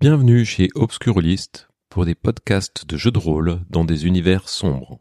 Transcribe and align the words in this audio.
Bienvenue 0.00 0.44
chez 0.44 0.68
Obscurlist 0.76 1.68
pour 1.90 2.04
des 2.04 2.14
podcasts 2.14 2.86
de 2.86 2.96
jeux 2.96 3.10
de 3.10 3.18
rôle 3.18 3.58
dans 3.68 3.84
des 3.84 4.06
univers 4.06 4.48
sombres. 4.48 5.00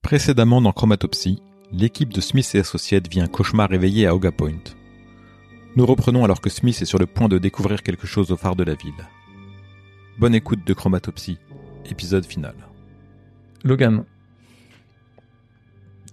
Précédemment 0.00 0.62
dans 0.62 0.72
Chromatopsie, 0.72 1.42
l'équipe 1.72 2.10
de 2.10 2.22
Smith 2.22 2.50
et 2.54 2.60
Associates 2.60 3.06
vit 3.06 3.20
un 3.20 3.26
cauchemar 3.26 3.68
réveillé 3.68 4.06
à 4.06 4.14
Oga 4.14 4.32
Point. 4.32 4.64
Nous 5.76 5.84
reprenons 5.84 6.24
alors 6.24 6.40
que 6.40 6.48
Smith 6.48 6.80
est 6.80 6.86
sur 6.86 6.98
le 6.98 7.04
point 7.04 7.28
de 7.28 7.36
découvrir 7.36 7.82
quelque 7.82 8.06
chose 8.06 8.32
au 8.32 8.38
phare 8.38 8.56
de 8.56 8.64
la 8.64 8.76
ville. 8.76 8.94
Bonne 10.18 10.34
écoute 10.34 10.66
de 10.66 10.72
Chromatopsie, 10.72 11.36
épisode 11.84 12.24
final. 12.24 12.54
Logan, 13.62 14.06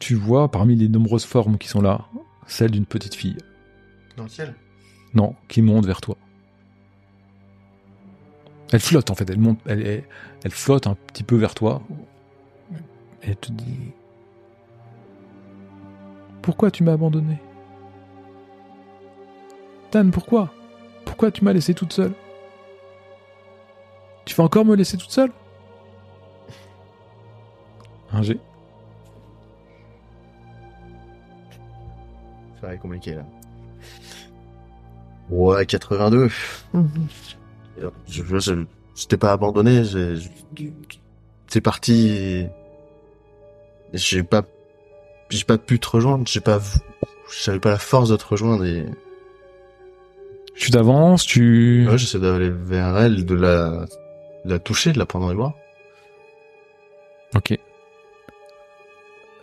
tu 0.02 0.16
vois 0.16 0.52
parmi 0.52 0.76
les 0.76 0.90
nombreuses 0.90 1.24
formes 1.24 1.58
qui 1.58 1.70
sont 1.70 1.82
là, 1.82 2.10
celle 2.46 2.72
d'une 2.72 2.86
petite 2.86 3.16
fille. 3.16 3.38
Dans 4.18 4.24
le 4.24 4.30
ciel? 4.30 4.54
Non, 5.14 5.38
qui 5.48 5.62
monte 5.62 5.86
vers 5.86 6.02
toi. 6.02 6.18
Elle 8.72 8.80
flotte 8.80 9.12
en 9.12 9.16
fait, 9.16 9.30
elle 9.30 9.40
monte, 9.40 9.60
elle, 9.66 9.86
elle, 9.86 10.04
elle 10.44 10.52
flotte 10.52 10.88
un 10.88 10.96
petit 10.96 11.24
peu 11.24 11.36
vers 11.36 11.54
toi. 11.54 11.82
Et 13.24 13.30
elle 13.30 13.36
te 13.38 13.52
dit 13.52 13.92
Pourquoi 16.42 16.72
tu 16.72 16.84
m'as 16.84 16.94
abandonné 16.94 17.40
Dan, 19.92 20.12
pourquoi? 20.12 20.52
Pourquoi 21.06 21.32
tu 21.32 21.44
m'as 21.44 21.54
laissé 21.54 21.74
toute 21.74 21.94
seule? 21.94 22.14
Tu 24.26 24.36
vas 24.36 24.44
encore 24.46 24.66
me 24.66 24.76
laisser 24.76 24.98
toute 24.98 25.12
seule? 25.12 25.32
Un 28.12 28.22
G. 28.22 28.40
Ça 32.60 32.68
va 32.68 32.74
être 32.74 32.82
compliqué 32.82 33.16
là. 33.16 33.26
Ouais, 35.30 35.66
82. 35.66 36.30
Je, 37.78 37.88
je, 38.24 38.40
je, 38.40 38.66
je 38.96 39.06
t'ai 39.08 39.18
pas 39.18 39.32
abandonné, 39.32 39.84
c'est 41.48 41.62
parti 41.62 42.08
et 42.10 42.40
et 43.94 43.98
j'ai 43.98 44.24
pas, 44.24 44.44
j'ai 45.30 45.44
pas 45.44 45.58
pu 45.58 45.80
te 45.80 45.88
rejoindre, 45.90 46.26
j'ai 46.28 46.40
pas, 46.40 46.60
j'avais 47.44 47.60
pas 47.60 47.70
la 47.72 47.78
force 47.78 48.10
de 48.10 48.16
te 48.16 48.26
rejoindre 48.26 48.66
et 48.66 48.86
Tu 50.56 50.72
t'avances, 50.72 51.26
tu. 51.26 51.88
ouais, 51.90 51.98
j'essaie 51.98 52.20
d'aller 52.20 52.50
vers 52.50 52.98
elle, 52.98 53.26
de 53.26 53.36
la, 53.36 53.86
de 54.46 54.52
la 54.52 54.60
toucher, 54.60 54.94
de 54.94 55.00
la 55.00 55.06
prendre 55.06 55.26
dans 55.26 55.32
les 55.32 55.38
bras. 55.38 55.56
Ok. 57.36 57.58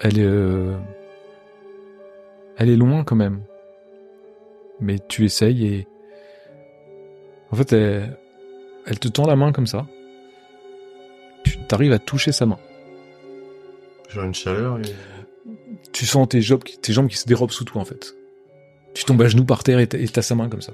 Elle 0.00 0.18
est. 0.18 0.24
euh, 0.24 0.76
Elle 2.56 2.70
est 2.70 2.76
loin 2.76 3.04
quand 3.04 3.16
même. 3.16 3.42
Mais 4.80 4.98
tu 5.08 5.24
essayes 5.24 5.66
et. 5.66 5.86
En 7.52 7.56
fait, 7.56 7.72
elle, 7.72 8.16
elle 8.90 8.98
te 8.98 9.08
tend 9.08 9.24
la 9.26 9.36
main 9.36 9.52
comme 9.52 9.66
ça. 9.68 9.86
Tu 11.44 11.56
t'arrives 11.68 11.92
à 11.92 11.98
toucher 11.98 12.32
sa 12.32 12.44
main. 12.44 12.58
J'ai 14.10 14.20
une 14.20 14.34
chaleur 14.34 14.78
et 14.78 14.82
Tu 15.92 16.04
sens 16.04 16.28
tes 16.28 16.40
jambes, 16.42 16.62
qui- 16.64 16.76
tes 16.78 16.92
jambes 16.92 17.08
qui 17.08 17.16
se 17.16 17.26
dérobent 17.26 17.52
sous 17.52 17.64
toi 17.64 17.80
en 17.80 17.84
fait. 17.84 18.14
Tu 18.94 19.04
tombes 19.04 19.22
à 19.22 19.28
genoux 19.28 19.44
par 19.44 19.62
terre 19.62 19.78
et 19.78 19.86
t'as 19.86 19.98
et 19.98 20.08
t'as 20.08 20.22
sa 20.22 20.34
main 20.34 20.48
comme 20.48 20.60
ça. 20.60 20.72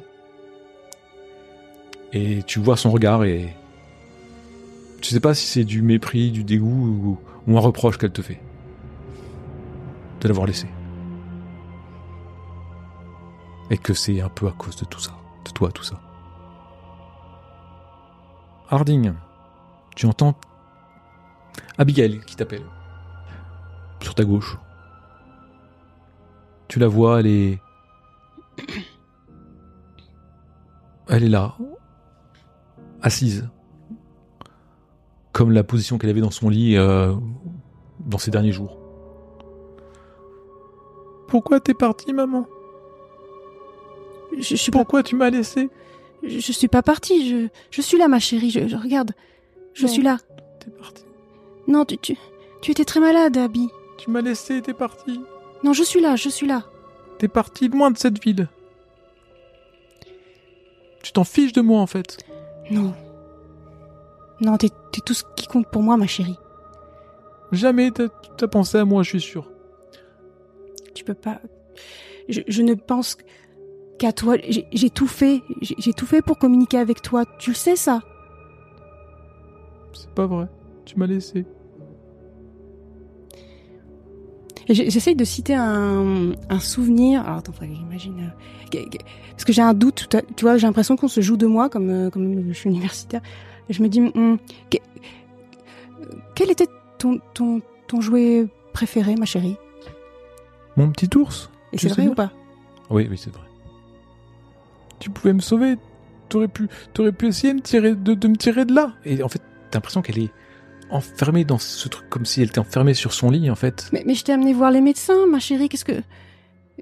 Et 2.12 2.42
tu 2.44 2.58
vois 2.58 2.76
son 2.76 2.90
regard 2.90 3.24
et. 3.24 3.54
Tu 5.02 5.10
sais 5.12 5.20
pas 5.20 5.34
si 5.34 5.46
c'est 5.46 5.64
du 5.64 5.82
mépris, 5.82 6.30
du 6.30 6.42
dégoût 6.42 7.18
ou, 7.46 7.52
ou 7.52 7.56
un 7.58 7.60
reproche 7.60 7.98
qu'elle 7.98 8.10
te 8.12 8.22
fait. 8.22 8.40
De 10.22 10.28
l'avoir 10.28 10.46
laissé. 10.46 10.66
Et 13.70 13.76
que 13.78 13.92
c'est 13.94 14.20
un 14.22 14.28
peu 14.30 14.46
à 14.48 14.52
cause 14.52 14.76
de 14.76 14.84
tout 14.86 15.00
ça. 15.00 15.12
De 15.44 15.50
toi, 15.50 15.70
tout 15.70 15.82
ça. 15.84 16.00
Harding, 18.68 19.12
tu 19.94 20.06
entends 20.06 20.34
Abigail 21.78 22.20
qui 22.26 22.36
t'appelle. 22.36 22.64
Sur 24.00 24.14
ta 24.14 24.24
gauche. 24.24 24.56
Tu 26.68 26.78
la 26.78 26.88
vois, 26.88 27.20
elle 27.20 27.26
est. 27.26 27.58
Elle 31.08 31.24
est 31.24 31.28
là. 31.28 31.54
Assise. 33.02 33.48
Comme 35.32 35.52
la 35.52 35.62
position 35.62 35.98
qu'elle 35.98 36.10
avait 36.10 36.20
dans 36.20 36.30
son 36.30 36.48
lit 36.48 36.76
euh, 36.76 37.14
dans 38.00 38.18
ces 38.18 38.30
derniers 38.30 38.52
jours. 38.52 38.78
Pourquoi 41.28 41.60
t'es 41.60 41.74
partie, 41.74 42.12
maman? 42.12 42.46
Je, 44.36 44.42
je 44.42 44.56
suis 44.56 44.70
pas, 44.70 44.78
Pourquoi 44.78 45.02
tu 45.02 45.14
m'as 45.14 45.30
laissé 45.30 45.68
je, 46.22 46.38
je 46.40 46.52
suis 46.52 46.68
pas 46.68 46.82
partie. 46.82 47.28
Je, 47.28 47.48
je 47.70 47.80
suis 47.82 47.98
là, 47.98 48.08
ma 48.08 48.18
chérie. 48.18 48.50
Je, 48.50 48.66
je- 48.68 48.76
regarde. 48.76 49.12
Je 49.74 49.86
Non. 49.86 49.92
suis 49.92 50.02
là. 50.02 50.18
T'es 50.60 50.70
partie. 50.70 51.04
Non, 51.68 51.84
tu, 51.84 51.98
tu, 51.98 52.16
tu 52.62 52.70
étais 52.70 52.84
très 52.84 53.00
malade, 53.00 53.36
Abby. 53.36 53.68
Tu 53.98 54.10
m'as 54.10 54.20
laissé, 54.22 54.60
t'es 54.62 54.74
partie. 54.74 55.20
Non, 55.64 55.72
je 55.72 55.82
suis 55.82 56.00
là, 56.00 56.16
je 56.16 56.28
suis 56.28 56.46
là. 56.46 56.64
T'es 57.18 57.28
partie 57.28 57.68
loin 57.68 57.90
de 57.90 57.98
cette 57.98 58.22
ville. 58.22 58.48
Tu 61.02 61.12
t'en 61.12 61.24
fiches 61.24 61.52
de 61.52 61.60
moi, 61.60 61.80
en 61.80 61.86
fait. 61.86 62.18
Non. 62.70 62.94
Non, 64.40 64.56
t'es, 64.56 64.68
t'es 64.92 65.00
tout 65.04 65.14
ce 65.14 65.22
qui 65.36 65.46
compte 65.46 65.68
pour 65.70 65.82
moi, 65.82 65.96
ma 65.96 66.06
chérie. 66.06 66.38
Jamais 67.52 67.90
t'as 67.92 68.08
t'as 68.36 68.48
pensé 68.48 68.76
à 68.78 68.84
moi, 68.84 69.02
je 69.02 69.10
suis 69.10 69.20
sûr. 69.20 69.50
Tu 70.94 71.04
peux 71.04 71.14
pas. 71.14 71.40
Je, 72.28 72.40
je 72.48 72.62
ne 72.62 72.74
pense 72.74 73.16
qu'à 73.98 74.12
toi. 74.12 74.36
J'ai, 74.72 74.90
tout 74.90 75.06
fait. 75.06 75.42
J'ai, 75.60 75.92
tout 75.92 76.06
fait 76.06 76.22
pour 76.22 76.38
communiquer 76.38 76.78
avec 76.78 77.02
toi. 77.02 77.24
Tu 77.38 77.50
le 77.50 77.56
sais, 77.56 77.76
ça 77.76 78.02
C'est 79.92 80.10
pas 80.10 80.26
vrai. 80.26 80.46
Tu 80.84 80.98
m'as 80.98 81.06
laissé. 81.06 81.44
J'essaye 84.68 85.14
de 85.14 85.24
citer 85.24 85.54
un, 85.54 86.32
un 86.50 86.58
souvenir. 86.58 87.22
Alors 87.24 87.38
attends, 87.38 87.52
j'imagine. 87.60 88.32
euh, 88.74 88.80
Parce 89.30 89.44
que 89.44 89.52
j'ai 89.52 89.62
un 89.62 89.74
doute. 89.74 90.08
Tu 90.36 90.44
vois, 90.44 90.56
j'ai 90.56 90.66
l'impression 90.66 90.96
qu'on 90.96 91.06
se 91.08 91.20
joue 91.20 91.36
de 91.36 91.46
moi, 91.46 91.68
comme, 91.68 91.88
euh, 91.90 92.10
comme 92.10 92.48
je 92.48 92.52
suis 92.52 92.68
universitaire. 92.68 93.20
Et 93.68 93.72
je 93.72 93.82
me 93.82 93.88
dis, 93.88 94.00
que- 94.70 94.78
quel 96.34 96.50
était 96.50 96.66
ton, 96.98 97.20
ton, 97.32 97.60
ton 97.86 98.00
jouet 98.00 98.48
préféré, 98.72 99.14
ma 99.14 99.24
chérie? 99.24 99.56
Mon 100.76 100.90
petit 100.90 101.16
ours 101.16 101.50
Et 101.72 101.78
c'est 101.78 101.88
vrai 101.88 102.08
ou 102.08 102.14
pas? 102.14 102.32
Oui, 102.90 103.06
oui, 103.08 103.16
c'est 103.16 103.32
vrai. 103.32 103.45
Tu 104.98 105.10
pouvais 105.10 105.32
me 105.32 105.40
sauver. 105.40 105.76
T'aurais 106.28 106.48
pu, 106.48 106.68
t'aurais 106.92 107.12
pu 107.12 107.28
essayer 107.28 107.52
de, 107.52 107.58
me 107.58 107.62
tirer, 107.62 107.94
de, 107.94 108.14
de 108.14 108.28
me 108.28 108.36
tirer 108.36 108.64
de 108.64 108.74
là. 108.74 108.92
Et 109.04 109.22
en 109.22 109.28
fait, 109.28 109.40
t'as 109.70 109.78
l'impression 109.78 110.02
qu'elle 110.02 110.18
est 110.18 110.30
enfermée 110.90 111.44
dans 111.44 111.58
ce 111.58 111.88
truc, 111.88 112.08
comme 112.08 112.24
si 112.24 112.42
elle 112.42 112.48
était 112.48 112.58
enfermée 112.58 112.94
sur 112.94 113.12
son 113.12 113.30
lit, 113.30 113.50
en 113.50 113.54
fait. 113.54 113.88
mais, 113.92 114.02
mais 114.06 114.14
je 114.14 114.24
t'ai 114.24 114.32
amené 114.32 114.52
voir 114.52 114.70
les 114.70 114.80
médecins, 114.80 115.26
ma 115.30 115.38
chérie. 115.38 115.68
Qu'est-ce 115.68 115.84
que. 115.84 116.02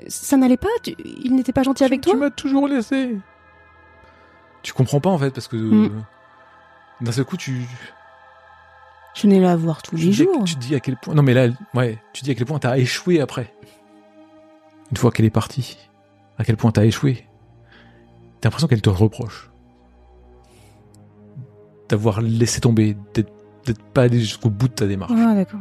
Ça 0.08 0.36
n'allait 0.36 0.56
pas? 0.56 0.68
Tu- 0.82 0.94
Il 1.22 1.34
n'était 1.36 1.52
pas 1.52 1.62
gentil 1.62 1.84
avec 1.84 2.00
toi? 2.00 2.14
Tu 2.14 2.18
m'as 2.18 2.30
toujours 2.30 2.66
laissé. 2.68 3.16
Tu 4.62 4.72
comprends 4.72 5.00
pas, 5.00 5.10
en 5.10 5.18
fait, 5.18 5.30
parce 5.30 5.46
que... 5.48 5.56
Mm. 5.56 6.04
D'un 7.02 7.12
seul 7.12 7.24
coup, 7.24 7.36
tu... 7.36 7.62
Je 9.14 9.22
venais 9.22 9.40
la 9.40 9.54
voir 9.56 9.82
tous 9.82 9.96
tu 9.96 10.06
les 10.06 10.20
à- 10.22 10.24
jours. 10.24 10.44
Tu 10.44 10.56
dis 10.56 10.74
à 10.74 10.80
quel 10.80 10.96
point... 10.96 11.14
Non, 11.14 11.22
mais 11.22 11.34
là, 11.34 11.48
ouais, 11.74 11.98
tu 12.12 12.24
dis 12.24 12.30
à 12.30 12.34
quel 12.34 12.46
point 12.46 12.58
t'as 12.58 12.76
échoué 12.78 13.20
après. 13.20 13.52
Une 14.90 14.96
fois 14.96 15.10
qu'elle 15.12 15.26
est 15.26 15.30
partie. 15.30 15.76
À 16.38 16.44
quel 16.44 16.56
point 16.56 16.72
t'as 16.72 16.84
échoué. 16.84 17.26
T'as 18.44 18.48
l'impression 18.50 18.68
qu'elle 18.68 18.82
te 18.82 18.90
reproche. 18.90 19.50
D'avoir 21.88 22.20
laissé 22.20 22.60
tomber, 22.60 22.94
d'être 23.14 23.32
d'être 23.64 23.82
pas 23.82 24.02
allé 24.02 24.20
jusqu'au 24.20 24.50
bout 24.50 24.68
de 24.68 24.74
ta 24.74 24.86
démarche. 24.86 25.14
Ah, 25.16 25.34
d'accord. 25.34 25.60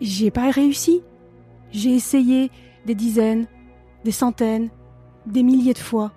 J'ai 0.00 0.32
pas 0.32 0.50
réussi. 0.50 1.02
J'ai 1.70 1.94
essayé 1.94 2.50
des 2.84 2.96
dizaines, 2.96 3.46
des 4.04 4.10
centaines, 4.10 4.70
des 5.24 5.44
milliers 5.44 5.72
de 5.72 5.78
fois. 5.78 6.10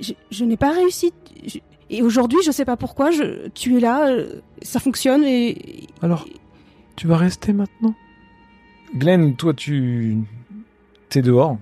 Je, 0.00 0.14
je 0.30 0.46
n'ai 0.46 0.56
pas 0.56 0.72
réussi. 0.72 1.12
Je- 1.46 1.58
et 1.90 2.00
aujourd'hui, 2.00 2.38
je 2.46 2.50
sais 2.50 2.64
pas 2.64 2.78
pourquoi, 2.78 3.10
je, 3.10 3.48
tu 3.48 3.76
es 3.76 3.80
là, 3.80 4.08
euh, 4.08 4.40
ça 4.62 4.80
fonctionne 4.80 5.22
et. 5.22 5.86
Alors, 6.00 6.26
tu 6.96 7.06
vas 7.08 7.18
rester 7.18 7.52
maintenant? 7.52 7.94
Glenn, 8.94 9.36
toi, 9.36 9.52
tu... 9.52 10.16
T'es 11.10 11.20
dehors 11.20 11.58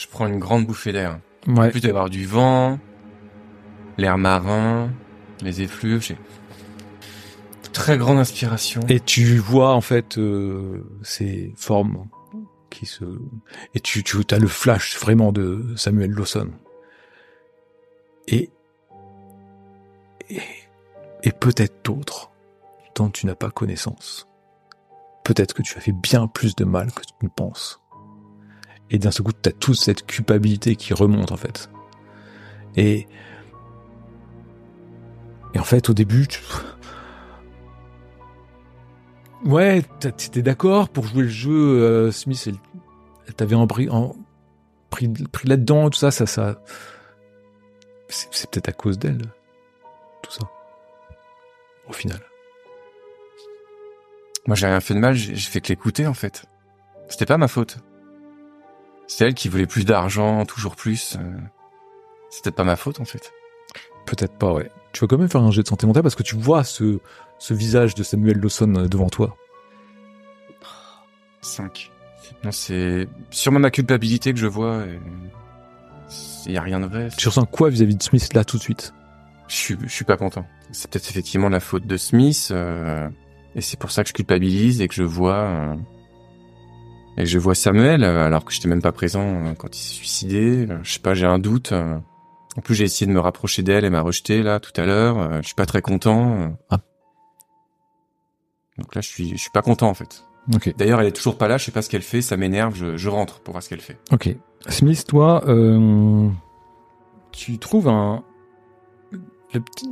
Je 0.00 0.06
prends 0.06 0.26
une 0.26 0.38
grande 0.38 0.66
bouffée 0.66 0.92
d'air. 0.92 1.20
Ouais. 1.46 1.66
Il 1.68 1.72
peut 1.72 1.86
y 1.86 1.90
avoir 1.90 2.08
du 2.08 2.24
vent, 2.24 2.78
l'air 3.98 4.16
marin, 4.16 4.90
les 5.42 5.60
effluves. 5.60 6.02
J'ai 6.02 6.16
très 7.74 7.98
grande 7.98 8.16
inspiration. 8.16 8.80
Et 8.88 8.98
tu 8.98 9.36
vois 9.36 9.74
en 9.74 9.82
fait 9.82 10.16
euh, 10.16 10.86
ces 11.02 11.52
formes 11.54 12.08
qui 12.70 12.86
se 12.86 13.04
et 13.74 13.80
tu 13.80 14.02
tu 14.02 14.16
as 14.30 14.38
le 14.38 14.48
flash 14.48 14.98
vraiment 14.98 15.32
de 15.32 15.74
Samuel 15.76 16.12
Lawson. 16.12 16.48
Et 18.26 18.50
et, 20.30 20.40
et 21.24 21.32
peut-être 21.32 21.84
d'autres 21.84 22.30
dont 22.96 23.10
tu 23.10 23.26
n'as 23.26 23.34
pas 23.34 23.50
connaissance. 23.50 24.26
Peut-être 25.24 25.52
que 25.52 25.60
tu 25.60 25.76
as 25.76 25.80
fait 25.82 25.92
bien 25.92 26.26
plus 26.26 26.56
de 26.56 26.64
mal 26.64 26.90
que 26.90 27.02
tu 27.02 27.12
ne 27.22 27.28
penses. 27.28 27.80
Et 28.90 28.98
d'un 28.98 29.10
seul 29.10 29.24
coup, 29.24 29.32
tu 29.32 29.48
as 29.48 29.52
toute 29.52 29.76
cette 29.76 30.04
culpabilité 30.06 30.74
qui 30.76 30.92
remonte 30.94 31.30
en 31.32 31.36
fait. 31.36 31.70
Et 32.76 33.06
et 35.54 35.58
en 35.58 35.64
fait, 35.64 35.88
au 35.90 35.94
début, 35.94 36.28
tu... 36.28 36.40
ouais, 39.44 39.82
t'as- 39.98 40.12
t'étais 40.12 40.42
d'accord 40.42 40.88
pour 40.88 41.06
jouer 41.06 41.22
le 41.22 41.28
jeu. 41.28 41.50
euh, 41.52 42.12
Smith, 42.12 42.48
elle, 43.26 43.34
t'avait 43.34 43.56
embri- 43.56 43.90
en- 43.90 44.14
pris, 44.90 45.08
pris 45.08 45.48
là-dedans, 45.48 45.90
tout 45.90 45.98
ça, 45.98 46.10
ça, 46.10 46.26
ça. 46.26 46.60
C'est 48.08 48.50
peut-être 48.50 48.68
à 48.68 48.72
cause 48.72 48.98
d'elle, 48.98 49.22
tout 50.22 50.32
ça. 50.32 50.48
Au 51.88 51.92
final. 51.92 52.20
Moi, 54.46 54.56
j'ai 54.56 54.66
rien 54.66 54.80
fait 54.80 54.94
de 54.94 54.98
mal, 55.00 55.14
j'ai 55.14 55.34
fait 55.36 55.60
que 55.60 55.68
l'écouter, 55.68 56.06
en 56.06 56.14
fait. 56.14 56.44
C'était 57.08 57.26
pas 57.26 57.38
ma 57.38 57.48
faute. 57.48 57.78
C'est 59.10 59.26
elle 59.26 59.34
qui 59.34 59.48
voulait 59.48 59.66
plus 59.66 59.84
d'argent, 59.84 60.44
toujours 60.46 60.76
plus. 60.76 61.16
euh. 61.18 61.38
C'était 62.30 62.52
pas 62.52 62.62
ma 62.62 62.76
faute, 62.76 63.00
en 63.00 63.04
fait. 63.04 63.32
Peut-être 64.06 64.38
pas, 64.38 64.52
ouais. 64.52 64.70
Tu 64.92 65.00
vas 65.00 65.08
quand 65.08 65.18
même 65.18 65.28
faire 65.28 65.42
un 65.42 65.50
jet 65.50 65.64
de 65.64 65.68
santé 65.68 65.84
mentale 65.84 66.04
parce 66.04 66.14
que 66.14 66.22
tu 66.22 66.36
vois 66.36 66.62
ce, 66.62 67.00
ce 67.40 67.52
visage 67.52 67.96
de 67.96 68.04
Samuel 68.04 68.38
Lawson 68.38 68.72
euh, 68.76 68.86
devant 68.86 69.08
toi. 69.08 69.36
5. 71.40 71.90
Non, 72.44 72.52
c'est 72.52 73.08
sûrement 73.30 73.58
ma 73.58 73.72
culpabilité 73.72 74.32
que 74.32 74.38
je 74.38 74.46
vois. 74.46 74.84
Il 76.46 76.52
y 76.52 76.56
a 76.56 76.62
rien 76.62 76.78
de 76.78 76.86
vrai. 76.86 77.08
Tu 77.16 77.26
ressens 77.26 77.46
quoi 77.46 77.68
vis-à-vis 77.68 77.96
de 77.96 78.02
Smith 78.04 78.32
là 78.32 78.44
tout 78.44 78.58
de 78.58 78.62
suite? 78.62 78.94
Je 79.48 79.56
suis, 79.56 79.76
je 79.82 79.88
suis 79.88 80.04
pas 80.04 80.16
content. 80.16 80.46
C'est 80.70 80.88
peut-être 80.88 81.10
effectivement 81.10 81.48
la 81.48 81.58
faute 81.58 81.84
de 81.84 81.96
Smith, 81.96 82.50
euh, 82.52 83.08
et 83.56 83.60
c'est 83.60 83.76
pour 83.76 83.90
ça 83.90 84.04
que 84.04 84.08
je 84.10 84.14
culpabilise 84.14 84.80
et 84.80 84.86
que 84.86 84.94
je 84.94 85.02
vois 85.02 85.34
euh, 85.34 85.74
et 87.20 87.26
je 87.26 87.38
vois 87.38 87.54
Samuel 87.54 88.04
euh, 88.04 88.26
alors 88.26 88.44
que 88.44 88.52
j'étais 88.52 88.68
même 88.68 88.82
pas 88.82 88.92
présent 88.92 89.22
euh, 89.22 89.54
quand 89.54 89.76
il 89.76 89.80
s'est 89.80 89.94
suicidé. 89.94 90.66
Euh, 90.68 90.78
Je 90.82 90.92
sais 90.92 91.00
pas, 91.00 91.14
j'ai 91.14 91.26
un 91.26 91.38
doute. 91.38 91.72
En 91.72 92.60
plus, 92.62 92.74
j'ai 92.74 92.84
essayé 92.84 93.06
de 93.06 93.12
me 93.12 93.20
rapprocher 93.20 93.62
d'elle, 93.62 93.84
elle 93.84 93.92
m'a 93.92 94.00
rejeté 94.00 94.42
là 94.42 94.58
tout 94.58 94.72
à 94.80 94.84
l'heure. 94.84 95.40
Je 95.40 95.46
suis 95.46 95.54
pas 95.54 95.66
très 95.66 95.82
content. 95.82 96.56
Ah. 96.68 96.80
Donc 98.78 98.94
là, 98.94 99.00
je 99.00 99.08
suis, 99.08 99.30
je 99.30 99.36
suis 99.36 99.50
pas 99.50 99.62
content 99.62 99.88
en 99.88 99.94
fait. 99.94 100.24
Ok. 100.54 100.74
D'ailleurs, 100.76 101.00
elle 101.00 101.06
est 101.06 101.12
toujours 101.12 101.38
pas 101.38 101.46
là. 101.46 101.58
Je 101.58 101.64
sais 101.64 101.70
pas 101.70 101.82
ce 101.82 101.88
qu'elle 101.90 102.02
fait. 102.02 102.22
Ça 102.22 102.36
m'énerve. 102.36 102.74
Je, 102.74 102.96
je 102.96 103.08
rentre 103.08 103.40
pour 103.40 103.52
voir 103.52 103.62
ce 103.62 103.68
qu'elle 103.68 103.80
fait. 103.80 103.98
Ok. 104.10 104.34
Smith, 104.68 105.04
toi, 105.06 105.44
euh, 105.46 106.28
tu 107.32 107.58
trouves 107.58 107.88
un 107.88 108.24
le 109.52 109.60
petit, 109.60 109.90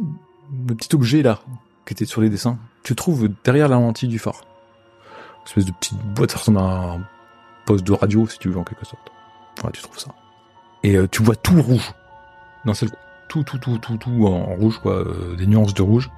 le 0.69 0.75
petit 0.75 0.95
objet 0.95 1.23
là 1.23 1.41
qui 1.87 1.93
était 1.95 2.05
sur 2.07 2.21
les 2.21 2.29
dessins. 2.29 2.59
Tu 2.83 2.95
trouves 2.95 3.29
derrière 3.45 3.69
la 3.69 3.77
lentille 3.77 4.09
du 4.09 4.19
phare. 4.19 4.43
Une 5.39 5.45
espèce 5.47 5.65
de 5.65 5.73
petite 5.73 5.99
boîte, 6.15 6.33
ça 6.33 6.39
ressemble 6.39 6.59
à 6.59 6.63
un 6.63 7.07
poste 7.69 7.87
de 7.87 7.93
radio 7.93 8.27
si 8.27 8.39
tu 8.39 8.49
veux 8.49 8.59
en 8.59 8.65
quelque 8.65 8.87
sorte. 8.87 9.13
Ouais, 9.63 9.71
tu 9.73 9.83
trouves 9.83 9.99
ça. 9.99 10.15
Et 10.83 10.97
euh, 10.97 11.07
tu 11.11 11.23
vois 11.23 11.37
tout 11.37 11.61
rouge. 11.61 11.93
Seul 12.73 12.91
coup, 12.91 12.97
tout, 13.29 13.43
tout, 13.45 13.59
tout, 13.59 13.79
tout, 13.79 13.97
tout 13.99 14.27
en 14.27 14.55
rouge 14.55 14.79
quoi, 14.79 14.95
euh, 14.95 15.37
des 15.37 15.47
nuances 15.47 15.75
de 15.75 15.83
rouge. 15.83 16.11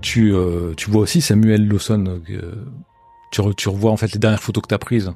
Tu, 0.00 0.34
euh, 0.34 0.74
tu 0.76 0.90
vois 0.90 1.02
aussi 1.02 1.20
Samuel 1.20 1.68
Lawson. 1.68 2.20
tu, 3.30 3.40
re- 3.40 3.54
tu 3.54 3.68
revois 3.68 3.92
en 3.92 3.96
fait 3.96 4.12
les 4.12 4.18
dernières 4.18 4.42
photos 4.42 4.62
que 4.62 4.68
t'as 4.68 4.78
prises. 4.78 5.12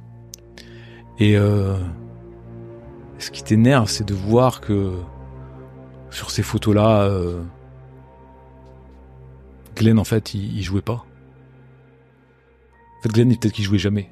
Et 1.19 1.35
ce 3.19 3.31
qui 3.33 3.43
t'énerve, 3.43 3.89
c'est 3.89 4.07
de 4.07 4.15
voir 4.15 4.61
que 4.61 4.93
sur 6.11 6.31
ces 6.31 6.43
photos-là, 6.43 7.09
Glenn, 9.77 9.99
en 9.99 10.05
fait, 10.05 10.35
il, 10.35 10.57
il 10.57 10.63
jouait 10.63 10.83
pas. 10.83 11.05
En 12.99 13.03
fait, 13.03 13.13
Glenn, 13.13 13.29
peut-être 13.37 13.53
qu'il 13.53 13.65
jouait 13.65 13.79
jamais. 13.79 14.11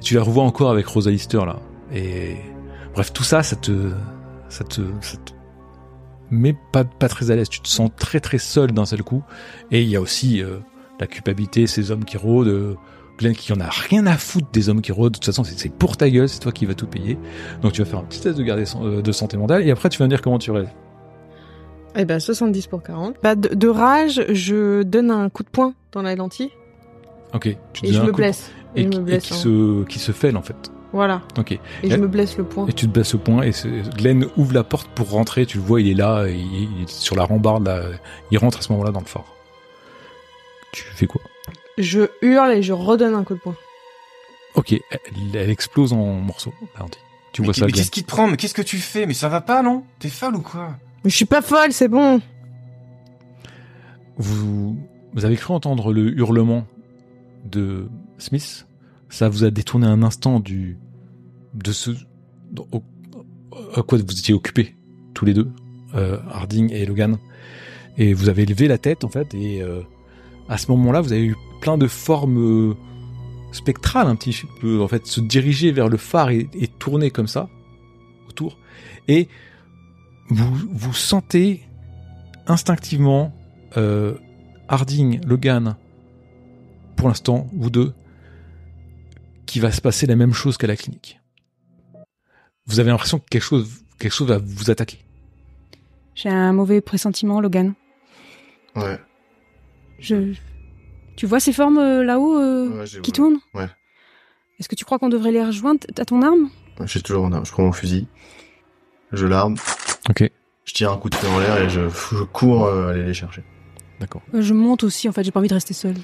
Tu 0.00 0.14
la 0.14 0.22
revois 0.22 0.44
encore 0.44 0.70
avec 0.70 0.86
Rosa 0.86 1.10
Lister, 1.10 1.38
là. 1.46 1.58
Et 1.92 2.36
bref, 2.94 3.12
tout 3.12 3.22
ça, 3.24 3.42
ça 3.42 3.56
te, 3.56 3.90
ça 4.48 4.64
te, 4.64 4.80
ça 5.00 5.16
te 5.18 5.32
met 6.30 6.56
pas, 6.72 6.84
pas 6.84 7.08
très 7.08 7.30
à 7.30 7.36
l'aise. 7.36 7.48
Tu 7.48 7.60
te 7.60 7.68
sens 7.68 7.90
très 7.96 8.20
très 8.20 8.38
seul 8.38 8.72
d'un 8.72 8.84
seul 8.86 9.02
coup. 9.02 9.22
Et 9.70 9.82
il 9.82 9.88
y 9.88 9.96
a 9.96 10.00
aussi 10.00 10.42
euh, 10.42 10.58
la 11.00 11.06
culpabilité, 11.06 11.66
ces 11.66 11.90
hommes 11.90 12.04
qui 12.04 12.16
rôdent. 12.16 12.48
euh, 12.48 12.74
Glenn 13.18 13.32
qui 13.34 13.50
en 13.54 13.60
a 13.60 13.68
rien 13.70 14.06
à 14.06 14.18
foutre 14.18 14.48
des 14.52 14.68
hommes 14.68 14.82
qui 14.82 14.92
rôdent. 14.92 15.12
De 15.14 15.16
toute 15.18 15.24
façon, 15.24 15.42
c'est 15.42 15.72
pour 15.72 15.96
ta 15.96 16.10
gueule, 16.10 16.28
c'est 16.28 16.38
toi 16.40 16.52
qui 16.52 16.66
vas 16.66 16.74
tout 16.74 16.86
payer. 16.86 17.16
Donc 17.62 17.72
tu 17.72 17.82
vas 17.82 17.88
faire 17.88 18.00
un 18.00 18.04
petit 18.04 18.20
test 18.20 18.36
de, 18.36 18.42
garder, 18.42 18.64
euh, 18.82 19.00
de 19.00 19.12
santé 19.12 19.38
mentale 19.38 19.66
et 19.66 19.70
après 19.70 19.88
tu 19.88 19.98
vas 19.98 20.04
me 20.04 20.10
dire 20.10 20.20
comment 20.20 20.38
tu 20.38 20.50
rêves. 20.50 20.68
Eh 21.96 22.04
ben, 22.04 22.20
70 22.20 22.66
pour 22.66 22.82
40. 22.82 23.14
Bah, 23.22 23.34
de, 23.34 23.54
de 23.54 23.68
rage, 23.68 24.22
je 24.28 24.82
donne 24.82 25.10
un 25.10 25.30
coup 25.30 25.44
de 25.44 25.48
poing 25.48 25.72
dans 25.92 26.02
la 26.02 26.14
lentille 26.14 26.50
Ok. 27.32 27.56
Tu 27.72 27.86
et 27.86 27.92
je 27.94 28.02
me 28.02 28.10
coup- 28.10 28.18
blesse. 28.18 28.50
Et, 28.76 28.84
je 28.84 28.88
qui- 28.88 28.96
me 28.98 29.02
et 29.02 29.04
blesse. 29.04 29.24
qui, 29.24 29.34
hein. 29.34 29.36
se, 29.36 29.84
qui 29.84 29.98
se 29.98 30.12
fêle 30.12 30.36
en 30.36 30.42
fait. 30.42 30.70
Voilà. 30.92 31.22
Ok. 31.38 31.52
Et 31.52 31.60
Et- 31.82 31.90
je 31.90 31.96
me 31.96 32.06
blesse 32.06 32.36
le 32.38 32.44
poing. 32.44 32.66
Et 32.68 32.72
tu 32.72 32.86
te 32.86 32.92
baisses 32.92 33.14
au 33.14 33.18
point 33.18 33.42
et 33.42 33.50
Glenn 33.96 34.26
ouvre 34.36 34.54
la 34.54 34.64
porte 34.64 34.88
pour 34.94 35.10
rentrer. 35.10 35.44
Tu 35.46 35.58
le 35.58 35.64
vois, 35.64 35.80
il 35.80 35.88
est 35.88 35.94
là, 35.94 36.26
il, 36.28 36.36
il 36.78 36.82
est 36.84 36.88
sur 36.88 37.16
la 37.16 37.24
rambarde. 37.24 37.66
Là, 37.66 37.82
il 38.30 38.38
rentre 38.38 38.58
à 38.58 38.62
ce 38.62 38.72
moment-là 38.72 38.92
dans 38.92 39.00
le 39.00 39.06
phare. 39.06 39.24
Tu 40.72 40.84
fais 40.84 41.06
quoi? 41.06 41.20
Je 41.78 42.08
hurle 42.22 42.52
et 42.52 42.62
je 42.62 42.72
redonne 42.72 43.14
un 43.14 43.24
coup 43.24 43.34
de 43.34 43.40
poing. 43.40 43.56
Ok. 44.54 44.72
Elle, 44.72 45.00
elle 45.34 45.50
explose 45.50 45.92
en 45.92 46.14
morceaux. 46.14 46.54
Tu 47.32 47.42
mais 47.42 47.46
vois 47.46 47.52
qui- 47.54 47.60
ça, 47.60 47.66
mais 47.66 47.72
qu'est-ce 47.72 47.90
qui 47.90 48.02
te 48.02 48.08
prend? 48.08 48.28
Mais 48.28 48.36
qu'est-ce 48.38 48.54
que 48.54 48.62
tu 48.62 48.78
fais? 48.78 49.04
Mais 49.06 49.12
ça 49.14 49.28
va 49.28 49.42
pas, 49.42 49.62
non? 49.62 49.84
T'es 49.98 50.08
folle 50.08 50.36
ou 50.36 50.40
quoi? 50.40 50.76
Mais 51.04 51.10
je 51.10 51.16
suis 51.16 51.24
pas 51.26 51.42
folle, 51.42 51.72
c'est 51.72 51.88
bon. 51.88 52.20
Vous, 54.16 54.78
vous 55.12 55.24
avez 55.24 55.36
cru 55.36 55.52
entendre 55.52 55.92
le 55.92 56.16
hurlement 56.16 56.66
de 57.44 57.88
Smith? 58.18 58.65
Ça 59.08 59.28
vous 59.28 59.44
a 59.44 59.50
détourné 59.50 59.86
un 59.86 60.02
instant 60.02 60.40
du 60.40 60.78
de 61.54 61.72
ce 61.72 61.90
à 63.74 63.82
quoi 63.82 63.98
vous 63.98 64.18
étiez 64.18 64.34
occupés 64.34 64.76
tous 65.14 65.24
les 65.24 65.34
deux, 65.34 65.50
euh, 65.94 66.18
Harding 66.30 66.72
et 66.72 66.84
Logan. 66.84 67.18
Et 67.96 68.12
vous 68.12 68.28
avez 68.28 68.44
levé 68.44 68.68
la 68.68 68.78
tête 68.78 69.04
en 69.04 69.08
fait 69.08 69.34
et 69.34 69.62
euh, 69.62 69.80
à 70.48 70.58
ce 70.58 70.70
moment-là 70.72 71.00
vous 71.00 71.12
avez 71.12 71.24
eu 71.24 71.36
plein 71.62 71.78
de 71.78 71.86
formes 71.86 72.38
euh, 72.38 72.74
spectrales 73.52 74.06
un 74.06 74.16
petit 74.16 74.36
peu 74.60 74.82
en 74.82 74.88
fait 74.88 75.06
se 75.06 75.20
diriger 75.20 75.72
vers 75.72 75.88
le 75.88 75.96
phare 75.96 76.30
et, 76.30 76.46
tourner 76.78 77.10
comme 77.10 77.26
ça 77.26 77.48
autour 78.28 78.58
et 79.08 79.28
vous 80.28 80.54
vous 80.70 80.92
sentez 80.92 81.62
instinctivement 82.46 83.32
Harding, 84.68 85.20
Logan, 85.26 85.76
pour 86.96 87.08
l'instant, 87.08 87.46
vous 87.52 87.68
deux, 87.68 87.92
qu'il 89.46 89.62
va 89.62 89.70
se 89.72 89.80
passer 89.80 90.06
la 90.06 90.16
même 90.16 90.32
chose 90.34 90.56
qu'à 90.58 90.66
la 90.66 90.76
clinique. 90.76 91.20
Vous 92.66 92.80
avez 92.80 92.90
l'impression 92.90 93.18
que 93.18 93.24
quelque 93.30 93.42
chose, 93.44 93.68
quelque 93.98 94.12
chose 94.12 94.28
va 94.28 94.38
vous 94.38 94.70
attaquer. 94.70 94.98
J'ai 96.14 96.28
un 96.28 96.52
mauvais 96.52 96.80
pressentiment, 96.80 97.40
Logan. 97.40 97.74
Ouais. 98.74 98.98
Je... 99.98 100.34
Tu 101.16 101.26
vois 101.26 101.40
ces 101.40 101.52
formes 101.52 101.78
euh, 101.78 102.02
là-haut 102.04 102.36
euh, 102.38 102.80
Ouais, 102.84 103.00
qui 103.02 103.12
tournent 103.12 103.38
Ouais. 103.54 103.68
Est-ce 104.58 104.68
que 104.68 104.74
tu 104.74 104.84
crois 104.84 104.98
qu'on 104.98 105.08
devrait 105.08 105.32
les 105.32 105.44
rejoindre 105.44 105.80
à 105.98 106.04
ton 106.04 106.22
arme? 106.22 106.50
J'ai 106.84 107.00
toujours, 107.00 107.30
je 107.44 107.50
prends 107.52 107.62
mon 107.62 107.72
fusil, 107.72 108.06
je 109.12 109.26
l'arme, 109.26 109.54
Ok. 110.10 110.30
je 110.64 110.74
tire 110.74 110.92
un 110.92 110.98
coup 110.98 111.08
de 111.08 111.16
pied 111.16 111.26
en 111.28 111.38
l'air 111.38 111.58
et 111.62 111.70
je, 111.70 111.88
je 111.88 112.22
cours 112.24 112.66
euh, 112.66 112.88
aller 112.90 113.02
les 113.04 113.14
chercher. 113.14 113.42
D'accord. 113.98 114.20
Euh, 114.34 114.42
Je 114.42 114.52
monte 114.52 114.82
aussi, 114.84 115.08
en 115.08 115.12
fait, 115.12 115.24
j'ai 115.24 115.30
pas 115.30 115.40
envie 115.40 115.48
de 115.48 115.54
rester 115.54 115.72
seule. 115.72 115.96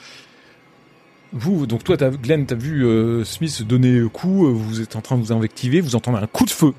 Vous, 1.33 1.67
donc 1.67 1.83
toi, 1.83 1.97
t'as, 1.97 2.11
Glenn, 2.11 2.45
t'as 2.47 2.55
vu 2.55 2.85
euh, 2.85 3.25
Smith 3.25 3.63
donner 3.67 3.93
le 3.99 4.09
coup, 4.09 4.47
euh, 4.47 4.51
vous 4.53 4.81
êtes 4.83 4.97
en 4.97 5.01
train 5.01 5.17
de 5.17 5.23
vous 5.23 5.33
invectiver, 5.33 5.81
vous 5.81 5.97
entendez 5.97 6.19
un 6.19 6.27
coup 6.27 6.45
de 6.45 6.51
feu. 6.51 6.75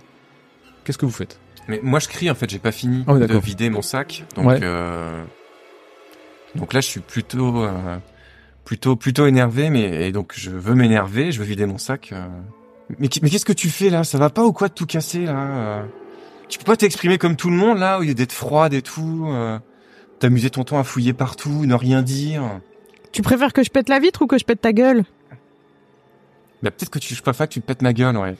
Qu'est-ce 0.83 0.97
que 0.97 1.05
vous 1.05 1.11
faites? 1.11 1.39
Mais 1.67 1.79
moi, 1.81 1.99
je 1.99 2.07
crie, 2.07 2.29
en 2.29 2.35
fait, 2.35 2.49
j'ai 2.49 2.59
pas 2.59 2.71
fini 2.71 3.03
oui, 3.07 3.19
de 3.19 3.37
vider 3.37 3.69
mon 3.69 3.81
sac. 3.81 4.25
Donc, 4.35 4.45
Ouais. 4.45 4.59
euh, 4.61 5.23
donc 6.55 6.73
là, 6.73 6.81
je 6.81 6.87
suis 6.87 6.99
plutôt, 6.99 7.63
euh, 7.63 7.97
plutôt, 8.65 8.95
plutôt 8.95 9.25
énervé, 9.25 9.69
mais 9.69 10.07
et 10.07 10.11
donc 10.11 10.33
je 10.35 10.51
veux 10.51 10.75
m'énerver, 10.75 11.31
je 11.31 11.39
veux 11.39 11.45
vider 11.45 11.65
mon 11.65 11.77
sac. 11.77 12.09
euh. 12.11 12.27
Mais, 12.99 13.07
qu'est-ce 13.07 13.45
que 13.45 13.53
tu 13.53 13.69
fais 13.69 13.89
là? 13.89 14.03
Ça 14.03 14.17
va 14.17 14.29
pas 14.29 14.43
ou 14.45 14.51
quoi 14.51 14.67
de 14.67 14.73
tout 14.73 14.85
casser 14.85 15.25
là 15.25 15.37
euh? 15.37 15.83
Tu 16.49 16.59
peux 16.59 16.65
pas 16.65 16.75
t'exprimer 16.75 17.17
comme 17.17 17.37
tout 17.37 17.49
le 17.49 17.55
monde 17.55 17.79
là, 17.79 17.97
au 17.97 18.03
lieu 18.03 18.13
d'être 18.13 18.33
froide 18.33 18.73
et 18.73 18.81
tout, 18.83 19.25
euh, 19.29 19.57
t'amuser 20.19 20.49
ton 20.51 20.63
temps 20.63 20.77
à 20.77 20.83
fouiller 20.83 21.13
partout, 21.13 21.65
ne 21.65 21.73
rien 21.73 22.03
dire? 22.03 22.43
Tu 23.13 23.21
préfères 23.21 23.53
que 23.53 23.63
je 23.63 23.69
pète 23.69 23.89
la 23.89 23.99
vitre 23.99 24.23
ou 24.23 24.27
que 24.27 24.37
je 24.37 24.43
pète 24.43 24.59
ta 24.59 24.73
gueule 24.73 25.03
Bah 26.61 26.71
peut-être 26.71 26.89
que 26.89 26.99
tu, 26.99 27.13
je 27.13 27.21
préfère 27.21 27.47
que 27.47 27.53
tu 27.53 27.61
te 27.61 27.65
pètes 27.65 27.83
ma 27.83 27.93
gueule, 27.93 28.17
ouais. 28.17 28.35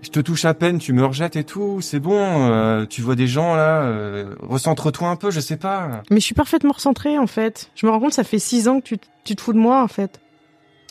Je 0.00 0.10
te 0.10 0.20
touche 0.20 0.44
à 0.44 0.54
peine, 0.54 0.78
tu 0.78 0.92
me 0.92 1.04
rejettes 1.04 1.36
et 1.36 1.44
tout, 1.44 1.80
c'est 1.80 2.00
bon, 2.00 2.48
euh, 2.50 2.86
tu 2.86 3.02
vois 3.02 3.16
des 3.16 3.26
gens 3.26 3.54
là, 3.54 3.82
euh, 3.82 4.34
recentre-toi 4.40 5.08
un 5.08 5.16
peu, 5.16 5.30
je 5.30 5.40
sais 5.40 5.56
pas. 5.56 6.02
Mais 6.10 6.20
je 6.20 6.24
suis 6.24 6.34
parfaitement 6.34 6.72
recentrée 6.72 7.18
en 7.18 7.26
fait. 7.26 7.70
Je 7.74 7.86
me 7.86 7.90
rends 7.90 8.00
compte, 8.00 8.14
ça 8.14 8.24
fait 8.24 8.38
6 8.38 8.68
ans 8.68 8.80
que 8.80 8.86
tu, 8.86 8.98
tu 9.24 9.36
te 9.36 9.42
fous 9.42 9.52
de 9.52 9.58
moi 9.58 9.82
en 9.82 9.88
fait. 9.88 10.20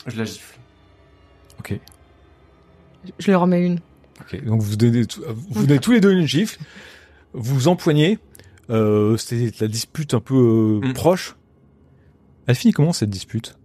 Je 0.06 0.18
la 0.18 0.24
gifle. 0.24 0.58
Ok. 1.58 1.74
Je 3.18 3.26
lui 3.26 3.34
remets 3.34 3.64
une. 3.64 3.80
Ok. 4.20 4.44
Donc 4.44 4.60
vous 4.60 4.76
donnez, 4.76 5.02
vous 5.50 5.66
donnez 5.66 5.80
tous 5.80 5.92
les 5.92 6.00
deux 6.00 6.12
une 6.12 6.26
gifle, 6.26 6.60
vous 7.32 7.66
empoignez. 7.68 8.18
Euh, 8.70 9.16
c'était 9.16 9.52
la 9.60 9.68
dispute 9.68 10.14
un 10.14 10.20
peu 10.20 10.80
euh, 10.82 10.88
Mm. 10.88 10.92
proche. 10.94 11.36
Elle 12.46 12.54
finit 12.56 12.72
comment 12.72 12.92
cette 12.92 13.10
dispute? 13.10 13.56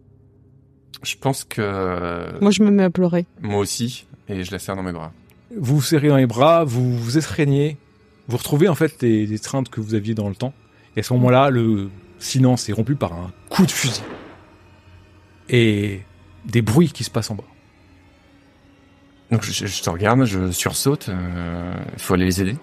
Je 1.04 1.16
pense 1.16 1.44
que 1.44 2.40
Moi, 2.42 2.52
je 2.52 2.64
me 2.64 2.70
mets 2.72 2.84
à 2.84 2.90
pleurer. 2.90 3.26
moi 3.42 3.60
aussi, 3.60 4.06
et 4.30 4.44
je 4.44 4.52
la 4.52 4.60
serre 4.60 4.76
dans 4.76 4.84
mes 4.84 4.92
bras. 4.92 5.12
Vous 5.58 5.76
vous 5.78 5.82
serrez 5.82 6.08
dans 6.10 6.18
les 6.18 6.28
bras, 6.28 6.64
vous 6.64 6.96
vous 6.98 7.18
estreignez, 7.18 7.78
vous 8.28 8.38
retrouvez 8.38 8.68
en 8.70 8.76
fait 8.76 9.02
les, 9.02 9.26
les 9.26 9.40
craintes 9.40 9.70
que 9.70 9.82
vous 9.82 9.96
aviez 9.96 10.14
dans 10.14 10.30
le 10.30 10.36
temps. 10.36 10.54
Et 10.96 11.00
à 11.00 11.04
ce 11.04 11.14
moment-là, 11.14 11.50
le 11.50 11.90
silence 12.20 12.70
est 12.70 12.74
rompu 12.74 12.96
par 12.96 13.14
un 13.14 13.32
coup 13.50 13.66
de 13.66 13.72
fusil. 13.72 14.02
Et 15.50 16.02
des 16.46 16.62
bruits 16.62 16.90
qui 16.92 17.04
se 17.04 17.10
passent 17.10 17.32
en 17.32 17.36
bas. 17.36 17.44
Donc 19.32 19.44
je, 19.44 19.66
je 19.66 19.82
te 19.82 19.90
regarde, 19.90 20.24
je 20.26 20.52
sursaute. 20.52 21.10
Euh, 21.10 21.74
faut 21.98 22.14
aller 22.14 22.26
les 22.26 22.42
aider. 22.42 22.56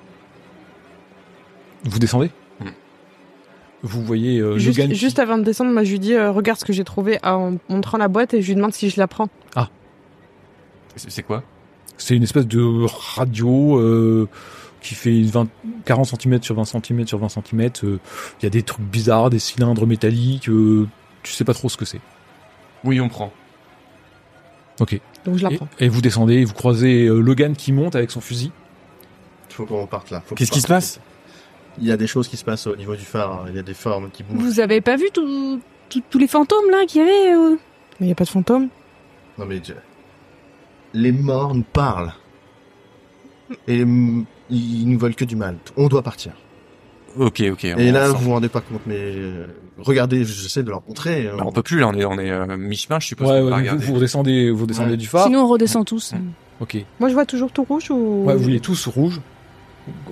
Vous 1.85 1.99
descendez 1.99 2.31
Mm. 2.61 2.67
Vous 3.85 4.03
voyez 4.03 4.41
euh, 4.41 4.59
Juste, 4.59 4.79
Logan 4.79 4.91
qui- 4.93 4.99
juste 4.99 5.19
avant 5.21 5.39
de 5.39 5.45
descendre, 5.45 5.71
moi 5.73 5.85
je 5.85 5.93
lui 5.93 6.01
dis 6.01 6.15
euh, 6.15 6.33
regarde 6.33 6.59
ce 6.59 6.65
que 6.65 6.73
j'ai 6.73 6.83
trouvé 6.83 7.19
en 7.25 7.57
montrant 7.69 7.97
la 7.99 8.09
boîte 8.09 8.35
et 8.35 8.43
je 8.43 8.49
lui 8.49 8.57
demande 8.57 8.73
si 8.75 8.91
je 8.91 8.99
la 8.99 9.07
prends. 9.07 9.29
C'est 10.97 11.11
c'est 11.11 11.23
quoi? 11.23 11.45
C'est 11.97 12.17
une 12.17 12.25
espèce 12.25 12.47
de 12.49 12.87
radio 13.15 13.79
euh, 13.79 14.29
qui 14.81 14.95
fait 14.97 15.17
une 15.17 15.27
20, 15.29 15.49
40 15.85 16.07
cm 16.21 16.43
sur 16.43 16.55
20 16.57 16.65
cm 16.65 17.07
sur 17.07 17.19
20 17.19 17.29
cm. 17.29 17.71
Il 17.85 17.99
y 18.43 18.47
a 18.47 18.51
des 18.51 18.63
trucs 18.63 18.85
bizarres, 18.85 19.31
des 19.31 19.39
cylindres 19.39 19.87
métalliques. 19.87 20.49
euh, 20.49 20.89
tu 21.23 21.33
sais 21.33 21.45
pas 21.45 21.55
trop 21.55 21.69
ce 21.69 21.77
que 21.77 21.85
c'est. 21.85 22.01
Oui, 22.85 23.01
on 23.01 23.09
prend. 23.09 23.33
Ok. 24.81 25.01
Donc 25.25 25.37
je 25.37 25.45
la 25.45 25.53
Et, 25.53 25.57
prends. 25.57 25.69
et 25.79 25.89
vous 25.89 26.01
descendez, 26.01 26.35
et 26.35 26.45
vous 26.45 26.55
croisez 26.55 27.07
euh, 27.07 27.21
Logan 27.21 27.55
qui 27.55 27.71
monte 27.73 27.95
avec 27.97 28.11
son 28.11 28.21
fusil. 28.21 28.51
Faut 29.51 29.67
qu'on 29.67 29.87
parte 29.87 30.11
là. 30.11 30.23
Qu'est-ce 30.37 30.51
qui 30.53 30.61
se 30.61 30.69
passe? 30.69 31.01
Il 31.81 31.87
y 31.87 31.93
a 31.93 31.97
des 31.97 32.07
choses 32.07 32.29
qui 32.29 32.37
se 32.37 32.45
passent 32.45 32.67
au 32.67 32.77
niveau 32.77 32.95
du 32.97 33.05
phare. 33.05 33.45
Il 33.49 33.57
y 33.57 33.59
a 33.59 33.63
des 33.63 33.75
formes 33.75 34.11
qui 34.11 34.23
bougent. 34.23 34.43
Vous 34.43 34.61
avez 34.61 34.81
pas 34.81 34.97
vu 34.97 35.07
tout- 35.13 35.61
tout- 35.89 36.03
tous 36.11 36.19
les 36.19 36.27
fantômes 36.29 36.71
là 36.71 36.85
qu'il 36.87 37.01
y 37.01 37.05
avait 37.05 37.33
euh 37.35 37.57
Mais 38.01 38.07
il 38.07 38.09
y 38.09 38.13
a 38.13 38.15
pas 38.15 38.25
de 38.25 38.29
fantôme. 38.31 38.69
Non 39.39 39.47
mais 39.47 39.61
je- 39.65 39.73
les 40.95 41.13
morts 41.13 41.55
nous 41.55 41.63
parlent. 41.65 42.13
Et 43.67 43.79
ils 44.51 44.89
nous 44.89 44.99
veulent 44.99 45.15
que 45.15 45.25
du 45.25 45.37
mal. 45.37 45.57
On 45.77 45.89
doit 45.89 46.03
partir. 46.03 46.33
Ok, 47.17 47.43
ok. 47.51 47.65
Et 47.65 47.91
là, 47.91 48.09
vous 48.11 48.25
vous 48.25 48.31
rendez 48.33 48.49
pas 48.51 48.61
compte, 48.61 48.83
mais 48.87 48.97
euh, 48.99 49.47
regardez, 49.79 50.25
j'essaie 50.25 50.63
de 50.63 50.69
leur 50.71 50.83
montrer. 50.87 51.27
euh, 51.27 51.37
Bah, 51.37 51.45
on 51.47 51.53
peut 51.53 51.63
plus 51.63 51.79
là, 51.81 51.89
on 51.89 51.95
est, 51.95 52.05
on 52.05 52.19
est 52.19 52.31
euh, 52.31 52.57
mi-chemin, 52.59 53.01
je 53.01 53.07
suppose. 53.07 53.27
Ouais, 53.29 53.41
ouais, 53.41 53.69
vous, 53.71 53.79
vous 53.79 53.95
redescendez, 53.95 54.51
vous 54.51 54.63
redescendez 54.63 54.91
Ouais. 54.93 54.97
du 54.99 55.07
phare. 55.07 55.25
Sinon 55.27 55.41
on 55.45 55.49
redescend 55.49 55.87
tous. 55.87 56.13
Ok. 56.61 56.77
Moi 57.01 57.09
je 57.09 57.15
vois 57.15 57.25
toujours 57.25 57.51
tout 57.51 57.65
rouge 57.65 57.91
ou. 57.91 58.25
Ouais, 58.27 58.35
vous 58.37 58.43
voyez 58.43 58.61
tous 58.61 58.87
rouge, 58.89 59.21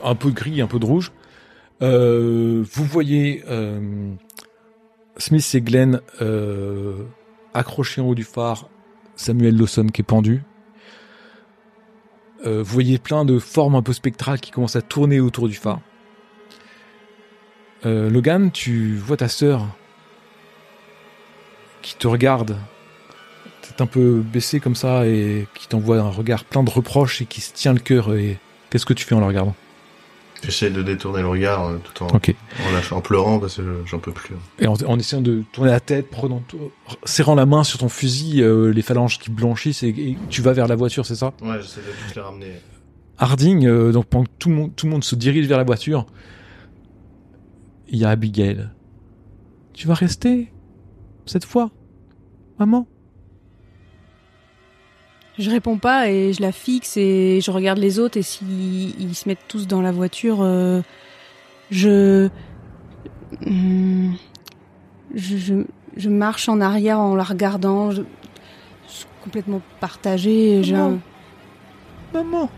un 0.03 0.15
peu 0.15 0.31
de 0.31 0.35
gris, 0.35 0.61
un 0.63 0.67
peu 0.67 0.79
de 0.79 0.87
rouge. 0.87 1.13
Euh, 1.83 2.65
vous 2.73 2.85
voyez 2.85 3.45
euh, 3.49 4.13
Smith 5.19 5.49
et 5.55 5.61
Glenn 5.61 6.01
euh, 6.23 7.05
accrochés 7.55 8.01
en 8.01 8.09
haut 8.09 8.15
du 8.15 8.25
phare, 8.25 8.69
Samuel 9.15 9.57
Lawson 9.57 9.87
qui 9.87 10.03
est 10.03 10.05
pendu. 10.05 10.43
Vous 12.45 12.63
voyez 12.63 12.99
plein 12.99 13.25
de 13.25 13.41
formes 13.41 13.75
un 13.75 13.83
peu 13.83 13.93
spectrales 13.93 14.39
qui 14.39 14.53
commencent 14.53 14.77
à 14.77 14.83
tourner 14.83 15.19
autour 15.19 15.49
du 15.49 15.55
phare. 15.55 15.81
Logan, 17.83 18.53
tu 18.53 18.95
vois 18.95 19.17
ta 19.17 19.27
sœur 19.27 19.67
qui 21.83 21.97
te 21.97 22.07
regarde, 22.07 22.57
tête 23.63 23.81
un 23.81 23.87
peu 23.87 24.21
baissée 24.21 24.61
comme 24.61 24.77
ça 24.77 25.09
et 25.09 25.49
qui 25.55 25.67
t'envoie 25.67 25.99
un 25.99 26.11
regard 26.11 26.45
plein 26.45 26.63
de 26.63 26.71
reproches 26.71 27.21
et 27.21 27.27
qui 27.27 27.41
se 27.41 27.53
tient 27.53 27.73
le 27.73 27.81
cœur. 27.81 28.15
Et 28.15 28.39
qu'est-ce 28.71 28.87
que 28.87 28.95
tu 28.95 29.05
fais 29.05 29.17
en 29.17 29.21
la 29.21 29.27
regardant? 29.27 29.57
J'essaie 30.47 30.71
de 30.71 30.83
détourner 30.83 31.21
le 31.21 31.29
regard 31.29 31.67
euh, 31.67 31.79
tout 31.83 32.05
en, 32.05 32.09
en, 32.97 33.01
pleurant 33.01 33.39
parce 33.41 33.57
que 33.57 33.63
je- 33.63 33.87
j'en 33.91 33.99
peux 33.99 34.13
plus. 34.13 34.35
Et 34.61 34.67
en, 34.67 34.75
en 34.87 34.99
essayant 34.99 35.21
de 35.21 35.43
tourner 35.53 35.71
la 35.73 35.81
tête, 35.81 36.09
prenant, 36.09 36.41
serrant 37.05 37.35
la 37.35 37.47
main 37.47 37.65
sur 37.65 37.79
ton 37.81 37.89
fusil, 37.89 38.43
euh, 38.43 38.69
les 38.73 38.83
phalanges 38.83 39.19
qui 39.19 39.31
blanchissent 39.31 39.83
et, 39.83 39.89
et 39.89 40.17
tu 40.31 40.43
vas 40.43 40.53
vers 40.53 40.69
la 40.69 40.77
voiture, 40.77 41.05
c'est 41.05 41.17
ça? 41.17 41.33
Ouais, 41.43 41.61
j'essaie 41.61 41.81
de 41.81 41.87
tous 42.09 42.15
les 42.15 42.21
ramener. 42.23 42.53
Harding, 43.19 43.67
euh, 43.67 43.93
donc 43.93 44.07
pendant 44.07 44.25
que 44.25 44.31
tout 44.39 44.49
le 44.51 44.55
monde, 44.55 44.77
tout 44.77 44.87
le 44.87 44.93
monde 44.93 45.05
se 45.05 45.17
dirige 45.17 45.47
vers 45.47 45.59
la 45.59 45.65
voiture, 45.65 46.07
il 47.89 47.99
y 47.99 48.05
a 48.05 48.11
Abigail. 48.11 48.69
Tu 49.75 49.87
vas 49.89 49.95
rester 49.95 50.53
cette 51.27 51.45
fois, 51.45 51.71
maman? 52.59 52.87
Je 55.39 55.51
réponds 55.51 55.77
pas 55.79 56.09
et 56.09 56.33
je 56.33 56.41
la 56.41 56.51
fixe 56.53 56.97
et 56.97 57.41
je 57.43 57.51
regarde 57.51 57.79
les 57.79 57.99
autres 57.99 58.17
et 58.17 58.23
s'ils 58.23 58.99
ils 59.01 59.15
se 59.15 59.29
mettent 59.29 59.47
tous 59.49 59.67
dans 59.67 59.83
la 59.83 59.93
voiture, 59.93 60.39
euh, 60.41 60.81
je, 61.71 62.29
Hum, 63.45 64.15
je, 65.15 65.37
je 65.37 65.55
je 65.97 66.09
marche 66.11 66.49
en 66.49 66.61
arrière 66.61 67.01
en 67.01 67.15
la 67.15 67.23
regardant, 67.25 67.91
je, 67.91 68.03
je 68.87 68.93
suis 68.93 69.07
complètement 69.25 69.61
partagée. 69.81 70.63
un- 70.75 70.99
Maman 72.15 72.49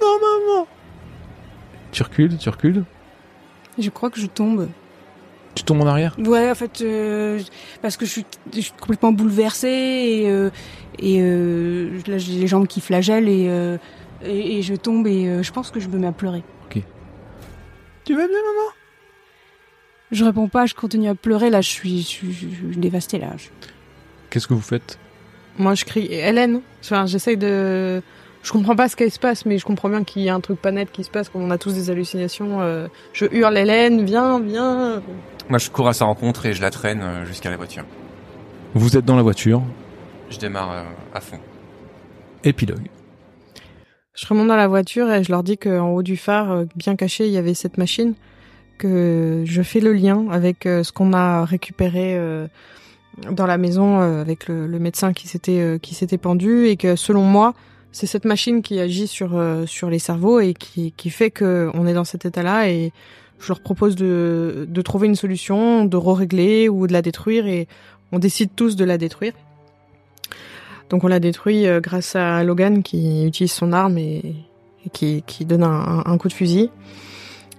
Non, 0.00 0.16
maman 0.20 0.66
Tu 1.92 2.02
recules, 2.02 2.36
tu 2.38 2.48
recules, 2.48 2.84
Je 3.78 3.90
crois 3.90 4.10
que 4.10 4.20
je 4.20 4.26
tombe. 4.26 4.68
Tu 5.54 5.64
tombes 5.64 5.80
en 5.82 5.86
arrière 5.86 6.14
Ouais, 6.18 6.50
en 6.50 6.54
fait, 6.54 6.80
euh, 6.82 7.40
parce 7.82 7.96
que 7.96 8.06
je 8.06 8.10
suis, 8.10 8.26
je 8.54 8.60
suis 8.60 8.72
complètement 8.80 9.12
bouleversée 9.12 9.68
et, 9.68 10.30
euh, 10.30 10.50
et 10.98 11.18
euh, 11.20 11.98
là 12.06 12.18
j'ai 12.18 12.34
les 12.34 12.46
jambes 12.46 12.66
qui 12.66 12.80
flagellent 12.80 13.28
et, 13.28 13.46
euh, 13.48 13.76
et, 14.24 14.58
et 14.58 14.62
je 14.62 14.74
tombe 14.74 15.06
et 15.06 15.26
euh, 15.28 15.42
je 15.42 15.52
pense 15.52 15.70
que 15.70 15.80
je 15.80 15.88
me 15.88 15.98
mets 15.98 16.06
à 16.06 16.12
pleurer. 16.12 16.42
Tu 18.04 18.16
vas 18.16 18.26
bien, 18.26 18.36
maman? 18.38 18.68
Je 20.10 20.24
réponds 20.24 20.48
pas, 20.48 20.66
je 20.66 20.74
continue 20.74 21.08
à 21.08 21.14
pleurer. 21.14 21.50
Là, 21.50 21.60
je 21.60 21.68
suis, 21.68 22.00
je 22.02 22.06
suis, 22.06 22.32
je 22.32 22.38
suis 22.48 22.76
dévastée 22.76 23.18
là. 23.18 23.28
Je- 23.36 23.48
Qu'est-ce 24.30 24.48
que 24.48 24.54
vous 24.54 24.60
faites? 24.60 24.98
Moi 25.58 25.74
je 25.74 25.84
crie 25.84 26.06
Hélène. 26.12 26.62
Enfin, 26.82 27.06
j'essaye 27.06 27.36
de. 27.36 28.02
Je 28.42 28.52
comprends 28.52 28.74
pas 28.74 28.88
ce 28.88 28.96
qui 28.96 29.08
se 29.10 29.18
passe, 29.18 29.44
mais 29.44 29.58
je 29.58 29.64
comprends 29.66 29.90
bien 29.90 30.02
qu'il 30.02 30.22
y 30.22 30.30
a 30.30 30.34
un 30.34 30.40
truc 30.40 30.60
pas 30.60 30.70
net 30.72 30.90
qui 30.90 31.04
se 31.04 31.10
passe, 31.10 31.28
qu'on 31.28 31.50
a 31.50 31.58
tous 31.58 31.74
des 31.74 31.90
hallucinations. 31.90 32.62
euh, 32.62 32.88
Je 33.12 33.26
hurle 33.30 33.56
Hélène, 33.58 34.04
viens, 34.04 34.40
viens. 34.40 35.02
Moi, 35.50 35.58
je 35.58 35.68
cours 35.68 35.88
à 35.88 35.92
sa 35.94 36.04
rencontre 36.04 36.46
et 36.46 36.52
je 36.52 36.62
la 36.62 36.70
traîne 36.70 37.00
euh, 37.02 37.24
jusqu'à 37.26 37.50
la 37.50 37.56
voiture. 37.56 37.84
Vous 38.74 38.96
êtes 38.96 39.04
dans 39.04 39.16
la 39.16 39.22
voiture, 39.22 39.64
Je 40.30 40.38
démarre 40.38 40.70
euh, 40.70 40.82
à 41.12 41.20
fond. 41.20 41.40
épilogue. 42.44 42.86
Je 44.14 44.28
remonte 44.28 44.46
dans 44.46 44.54
la 44.54 44.68
voiture 44.68 45.10
et 45.10 45.24
je 45.24 45.32
leur 45.32 45.42
dis 45.42 45.58
qu'en 45.58 45.88
haut 45.88 46.04
du 46.04 46.16
phare, 46.16 46.52
euh, 46.52 46.64
bien 46.76 46.94
caché, 46.94 47.26
il 47.26 47.32
y 47.32 47.36
avait 47.36 47.54
cette 47.54 47.78
machine, 47.78 48.14
que 48.78 49.42
je 49.44 49.62
fais 49.62 49.80
le 49.80 49.92
lien 49.92 50.28
avec 50.30 50.58
ce 50.62 50.92
qu'on 50.92 51.12
a 51.12 51.44
récupéré 51.44 52.18
dans 53.30 53.44
la 53.46 53.58
maison 53.58 53.98
avec 53.98 54.48
le, 54.48 54.66
le 54.66 54.78
médecin 54.78 55.12
qui 55.12 55.28
s'était 55.28 55.78
qui 55.82 55.94
s'était 55.94 56.16
pendu 56.16 56.64
et 56.64 56.78
que 56.78 56.96
selon 56.96 57.20
moi, 57.20 57.52
c'est 57.92 58.06
cette 58.06 58.24
machine 58.24 58.62
qui 58.62 58.80
agit 58.80 59.06
sur 59.06 59.38
sur 59.66 59.90
les 59.90 59.98
cerveaux 59.98 60.40
et 60.40 60.54
qui 60.54 60.94
qui 60.96 61.10
fait 61.10 61.30
que 61.30 61.70
on 61.74 61.86
est 61.86 61.92
dans 61.92 62.04
cet 62.04 62.24
état-là 62.24 62.70
et 62.70 62.90
je 63.40 63.48
leur 63.48 63.60
propose 63.60 63.96
de 63.96 64.66
de 64.68 64.82
trouver 64.82 65.08
une 65.08 65.16
solution, 65.16 65.84
de 65.84 65.96
re-régler 65.96 66.68
ou 66.68 66.86
de 66.86 66.92
la 66.92 67.02
détruire 67.02 67.46
et 67.46 67.66
on 68.12 68.18
décide 68.18 68.50
tous 68.54 68.76
de 68.76 68.84
la 68.84 68.98
détruire. 68.98 69.32
Donc 70.90 71.04
on 71.04 71.06
l'a 71.06 71.20
détruit 71.20 71.66
euh, 71.66 71.80
grâce 71.80 72.16
à 72.16 72.42
Logan 72.42 72.82
qui 72.82 73.24
utilise 73.24 73.52
son 73.52 73.72
arme 73.72 73.96
et, 73.96 74.34
qui, 74.92 75.22
qui 75.26 75.44
donne 75.44 75.62
un, 75.62 76.02
un 76.04 76.18
coup 76.18 76.28
de 76.28 76.32
fusil. 76.32 76.70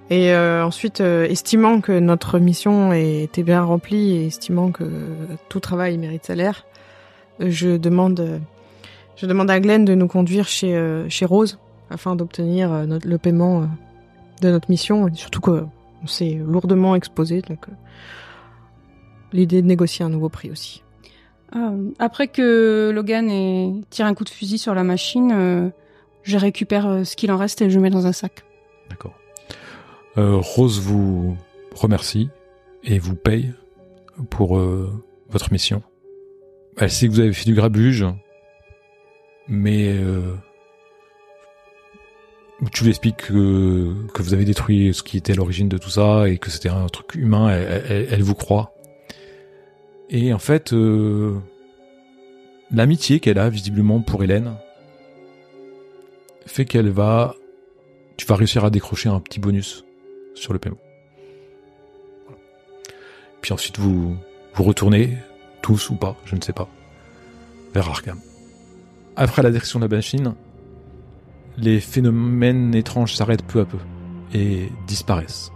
Et 0.09 0.33
euh, 0.33 0.65
ensuite, 0.65 1.00
euh, 1.00 1.25
estimant 1.25 1.79
que 1.79 1.97
notre 1.97 2.38
mission 2.38 2.91
était 2.91 3.43
bien 3.43 3.63
remplie 3.63 4.17
et 4.17 4.27
estimant 4.27 4.71
que 4.71 4.83
tout 5.47 5.61
travail 5.61 5.97
mérite 5.97 6.25
salaire, 6.25 6.65
je 7.39 7.77
demande, 7.77 8.41
je 9.15 9.25
demande 9.25 9.50
à 9.50 9.61
Glenn 9.61 9.85
de 9.85 9.95
nous 9.95 10.07
conduire 10.07 10.50
chez, 10.50 11.05
chez 11.07 11.25
Rose 11.25 11.57
afin 11.89 12.17
d'obtenir 12.17 12.85
le 12.85 13.17
paiement 13.17 13.67
de 14.41 14.51
notre 14.51 14.69
mission. 14.69 15.07
Et 15.07 15.15
surtout 15.15 15.41
qu'on 15.41 15.69
s'est 16.05 16.39
lourdement 16.45 16.95
exposé, 16.95 17.41
donc 17.41 17.69
euh, 17.69 17.74
l'idée 19.31 19.62
de 19.62 19.67
négocier 19.67 20.03
un 20.03 20.10
nouveau 20.10 20.29
prix 20.29 20.51
aussi. 20.51 20.83
Ah, 21.53 21.71
après 22.00 22.27
que 22.27 22.91
Logan 22.93 23.29
ait 23.29 23.74
tiré 23.89 24.07
un 24.07 24.13
coup 24.13 24.24
de 24.24 24.29
fusil 24.29 24.57
sur 24.57 24.74
la 24.74 24.83
machine, 24.83 25.31
euh, 25.33 25.69
je 26.24 26.38
récupère 26.38 26.88
euh, 26.88 27.03
ce 27.03 27.15
qu'il 27.15 27.31
en 27.31 27.38
reste 27.38 27.62
et 27.62 27.69
je 27.69 27.75
le 27.75 27.81
mets 27.81 27.89
dans 27.89 28.07
un 28.07 28.13
sac. 28.13 28.43
D'accord. 28.89 29.13
Euh, 30.17 30.38
Rose 30.38 30.79
vous 30.79 31.38
remercie 31.75 32.29
et 32.83 33.00
vous 33.00 33.15
paye 33.15 33.53
pour 34.29 34.57
euh, 34.57 34.91
votre 35.29 35.51
mission. 35.51 35.81
Elle 36.77 36.89
sait 36.89 37.07
que 37.07 37.13
vous 37.13 37.19
avez 37.19 37.33
fait 37.33 37.45
du 37.45 37.53
grabuge, 37.53 38.05
mais 39.48 39.89
euh, 39.89 40.33
tu 42.69 42.83
lui 42.83 42.91
expliques 42.91 43.27
que, 43.27 43.93
vous 44.19 44.33
avez 44.33 44.45
détruit 44.45 44.93
ce 44.93 45.01
qui 45.01 45.17
était 45.17 45.33
à 45.33 45.35
l'origine 45.35 45.67
de 45.67 45.77
tout 45.77 45.89
ça 45.89 46.27
et 46.27 46.37
que 46.37 46.51
c'était 46.51 46.69
un 46.69 46.87
truc 46.87 47.15
humain. 47.15 47.49
Elle, 47.49 48.23
vous 48.23 48.35
croit. 48.35 48.73
Et 50.09 50.33
en 50.33 50.39
fait, 50.39 50.73
euh, 50.73 51.39
l'amitié 52.71 53.19
qu'elle 53.19 53.39
a 53.39 53.49
visiblement 53.49 54.01
pour 54.01 54.23
Hélène 54.23 54.53
fait 56.45 56.65
qu'elle 56.65 56.89
va 56.89 57.35
tu 58.21 58.27
vas 58.27 58.35
réussir 58.35 58.63
à 58.63 58.69
décrocher 58.69 59.09
un 59.09 59.19
petit 59.19 59.39
bonus 59.39 59.83
sur 60.35 60.53
le 60.53 60.59
paiement. 60.59 60.77
Puis 63.41 63.51
ensuite, 63.51 63.79
vous, 63.79 64.15
vous 64.53 64.63
retournez, 64.63 65.17
tous 65.63 65.89
ou 65.89 65.95
pas, 65.95 66.15
je 66.25 66.35
ne 66.35 66.41
sais 66.41 66.53
pas, 66.53 66.69
vers 67.73 67.89
Arkham. 67.89 68.19
Après 69.15 69.41
la 69.41 69.49
direction 69.49 69.79
de 69.79 69.85
la 69.85 69.95
machine, 69.95 70.35
les 71.61 71.79
phénomènes 71.79 72.73
étranges 72.75 73.15
s'arrêtent 73.15 73.45
peu 73.45 73.61
à 73.61 73.65
peu 73.65 73.77
et 74.33 74.71
disparaissent. 74.87 75.51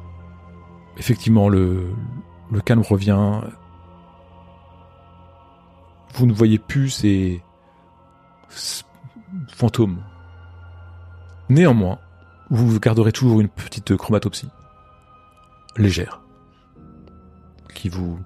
Effectivement, 0.98 1.50
le, 1.50 1.94
calme 2.64 2.82
revient. 2.82 3.42
Vous 6.14 6.26
ne 6.26 6.34
voyez 6.34 6.60
plus 6.60 6.90
ces, 6.90 7.42
fantômes. 9.50 10.02
Néanmoins, 11.50 12.00
vous 12.50 12.80
garderez 12.80 13.12
toujours 13.12 13.42
une 13.42 13.50
petite 13.50 13.96
chromatopsie 13.98 14.50
légère 15.78 16.22
qui 17.74 17.90
vous 17.90 18.18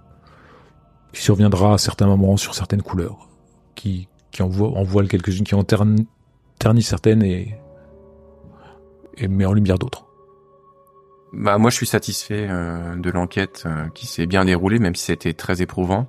qui 1.14 1.24
surviendra 1.24 1.74
à 1.74 1.78
certains 1.80 2.06
moments 2.06 2.38
sur 2.38 2.54
certaines 2.54 2.84
couleurs, 2.84 3.28
qui 3.74 4.08
qui 4.32 4.44
envoie 4.44 5.06
quelques-unes, 5.08 5.44
qui 5.44 5.56
en 5.56 5.64
ternit 5.64 6.84
certaines 6.84 7.24
et 7.24 7.59
et 9.20 9.28
met 9.28 9.46
en 9.46 9.54
lumière 9.54 9.78
d'autres. 9.78 10.06
Bah 11.32 11.58
moi 11.58 11.70
je 11.70 11.76
suis 11.76 11.86
satisfait 11.86 12.48
euh, 12.50 12.96
de 12.96 13.12
l'enquête 13.12 13.64
euh, 13.66 13.88
qui 13.94 14.08
s'est 14.08 14.26
bien 14.26 14.46
déroulée, 14.46 14.80
même 14.80 14.96
si 14.96 15.06
c'était 15.06 15.34
très 15.34 15.62
éprouvant. 15.62 16.08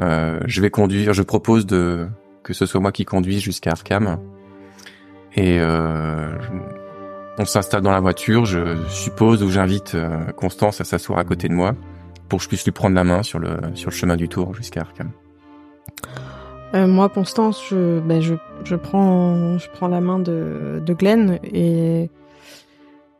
Euh, 0.00 0.40
je 0.46 0.60
vais 0.60 0.70
conduire, 0.70 1.12
je 1.12 1.22
propose 1.22 1.66
de 1.66 2.08
que 2.42 2.52
ce 2.52 2.66
soit 2.66 2.80
moi 2.80 2.92
qui 2.92 3.04
conduise 3.04 3.42
jusqu'à 3.42 3.72
Arkham. 3.72 4.18
Et 5.34 5.58
euh, 5.60 6.38
on 7.38 7.44
s'installe 7.44 7.82
dans 7.82 7.90
la 7.90 8.00
voiture, 8.00 8.46
je 8.46 8.76
suppose, 8.88 9.42
où 9.42 9.50
j'invite 9.50 9.94
euh, 9.94 10.32
Constance 10.32 10.80
à 10.80 10.84
s'asseoir 10.84 11.18
à 11.18 11.24
côté 11.24 11.48
de 11.48 11.52
moi 11.52 11.74
pour 12.28 12.38
que 12.38 12.44
je 12.44 12.48
puisse 12.48 12.64
lui 12.64 12.72
prendre 12.72 12.94
la 12.94 13.04
main 13.04 13.22
sur 13.22 13.38
le 13.38 13.58
sur 13.74 13.90
le 13.90 13.94
chemin 13.94 14.16
du 14.16 14.28
tour 14.28 14.54
jusqu'à 14.54 14.80
Arkham. 14.80 15.10
Euh, 16.76 16.86
moi, 16.86 17.08
Constance, 17.08 17.64
je, 17.70 18.00
ben, 18.00 18.20
je, 18.20 18.74
prends, 18.74 19.88
la 19.88 20.00
main 20.00 20.18
de, 20.18 20.82
de 20.84 20.92
Glenn 20.92 21.38
et, 21.42 22.10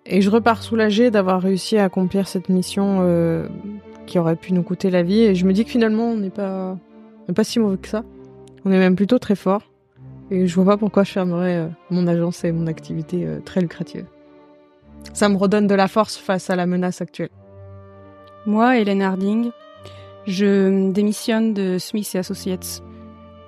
je 0.07 0.31
repars 0.31 0.63
soulagée 0.63 1.11
d'avoir 1.11 1.41
réussi 1.41 1.79
à 1.79 1.85
accomplir 1.85 2.29
cette 2.29 2.49
mission 2.49 2.99
euh, 3.01 3.49
qui 4.07 4.19
aurait 4.19 4.37
pu 4.37 4.53
nous 4.53 4.63
coûter 4.63 4.91
la 4.91 5.03
vie. 5.03 5.21
Et 5.21 5.35
je 5.35 5.47
me 5.47 5.53
dis 5.53 5.65
que 5.65 5.71
finalement, 5.71 6.11
on 6.11 6.17
n'est 6.17 6.31
pas, 6.31 6.77
si 7.43 7.59
mauvais 7.59 7.79
que 7.79 7.89
ça. 7.89 8.05
On 8.65 8.71
est 8.71 8.79
même 8.79 8.95
plutôt 8.95 9.19
très 9.19 9.37
fort. 9.37 9.63
Et 10.31 10.47
je 10.47 10.55
vois 10.55 10.65
pas 10.65 10.77
pourquoi 10.77 11.03
je 11.05 11.13
fermerais 11.13 11.57
euh, 11.57 11.69
mon 11.91 12.07
agence 12.07 12.45
et 12.45 12.53
mon 12.53 12.67
activité 12.67 13.27
très 13.45 13.61
lucrative. 13.61 14.05
Ça 15.15 15.29
me 15.29 15.37
redonne 15.37 15.67
de 15.67 15.75
la 15.75 15.89
force 15.89 16.17
face 16.17 16.51
à 16.51 16.57
la 16.57 16.67
menace 16.67 17.01
actuelle. 17.01 17.31
Moi, 18.45 18.79
Hélène 18.79 19.03
Harding, 19.03 19.51
je 20.27 20.91
démissionne 20.91 21.55
de 21.55 21.79
Smith 21.79 22.11
et 22.15 22.19
Associates. 22.19 22.83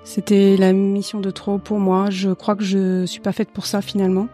C'était 0.03 0.57
la 0.57 0.73
mission 0.73 1.19
de 1.19 1.29
trop 1.31 1.57
pour 1.57 1.79
moi. 1.79 2.09
Je 2.09 2.31
crois 2.31 2.55
que 2.55 2.63
je 2.63 3.05
suis 3.05 3.21
pas 3.21 3.31
faite 3.31 3.49
pour 3.49 3.65
ça 3.65 3.81
finalement. 3.81 4.27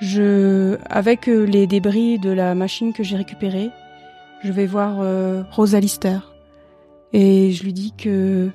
Je, 0.00 0.78
avec 0.90 1.28
euh, 1.28 1.44
les 1.44 1.66
débris 1.66 2.18
de 2.18 2.30
la 2.30 2.54
machine 2.54 2.92
que 2.92 3.04
j'ai 3.04 3.16
récupérée, 3.16 3.70
je 4.42 4.50
vais 4.50 4.66
voir 4.66 4.96
euh, 5.00 5.42
Rosa 5.52 5.78
et 7.12 7.52
je 7.52 7.62
lui 7.62 7.72
dis 7.72 7.92
que 7.96 8.50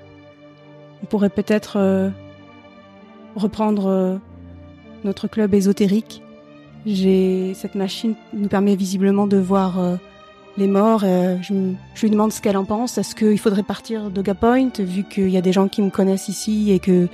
on 1.02 1.06
pourrait 1.06 1.30
peut-être 1.30 1.78
euh, 1.78 2.10
reprendre 3.36 3.88
euh, 3.88 4.18
notre 5.04 5.28
club 5.28 5.54
ésotérique. 5.54 6.22
J'ai 6.86 7.54
cette 7.54 7.76
machine 7.76 8.16
nous 8.34 8.48
permet 8.48 8.76
visiblement 8.76 9.28
de 9.28 9.38
voir 9.38 9.98
les 10.58 10.68
morts. 10.68 11.02
euh, 11.04 11.38
je, 11.42 11.54
lui 12.02 12.10
demande 12.10 12.34
ce 12.34 12.42
qu'elle 12.42 12.58
en 12.58 12.66
pense. 12.66 12.98
Est-ce 12.98 13.16
qu'il 13.16 13.40
faudrait 13.40 13.64
partir 13.64 14.10
de 14.10 14.22
Point 14.34 14.72
vu 14.80 15.04
qu'il 15.04 15.30
y 15.30 15.38
a 15.38 15.42
des 15.42 15.54
gens 15.54 15.68
qui 15.68 15.82
me 15.82 15.90
connaissent 15.90 16.28
ici 16.28 16.72
et 16.72 16.80
que 16.80 17.08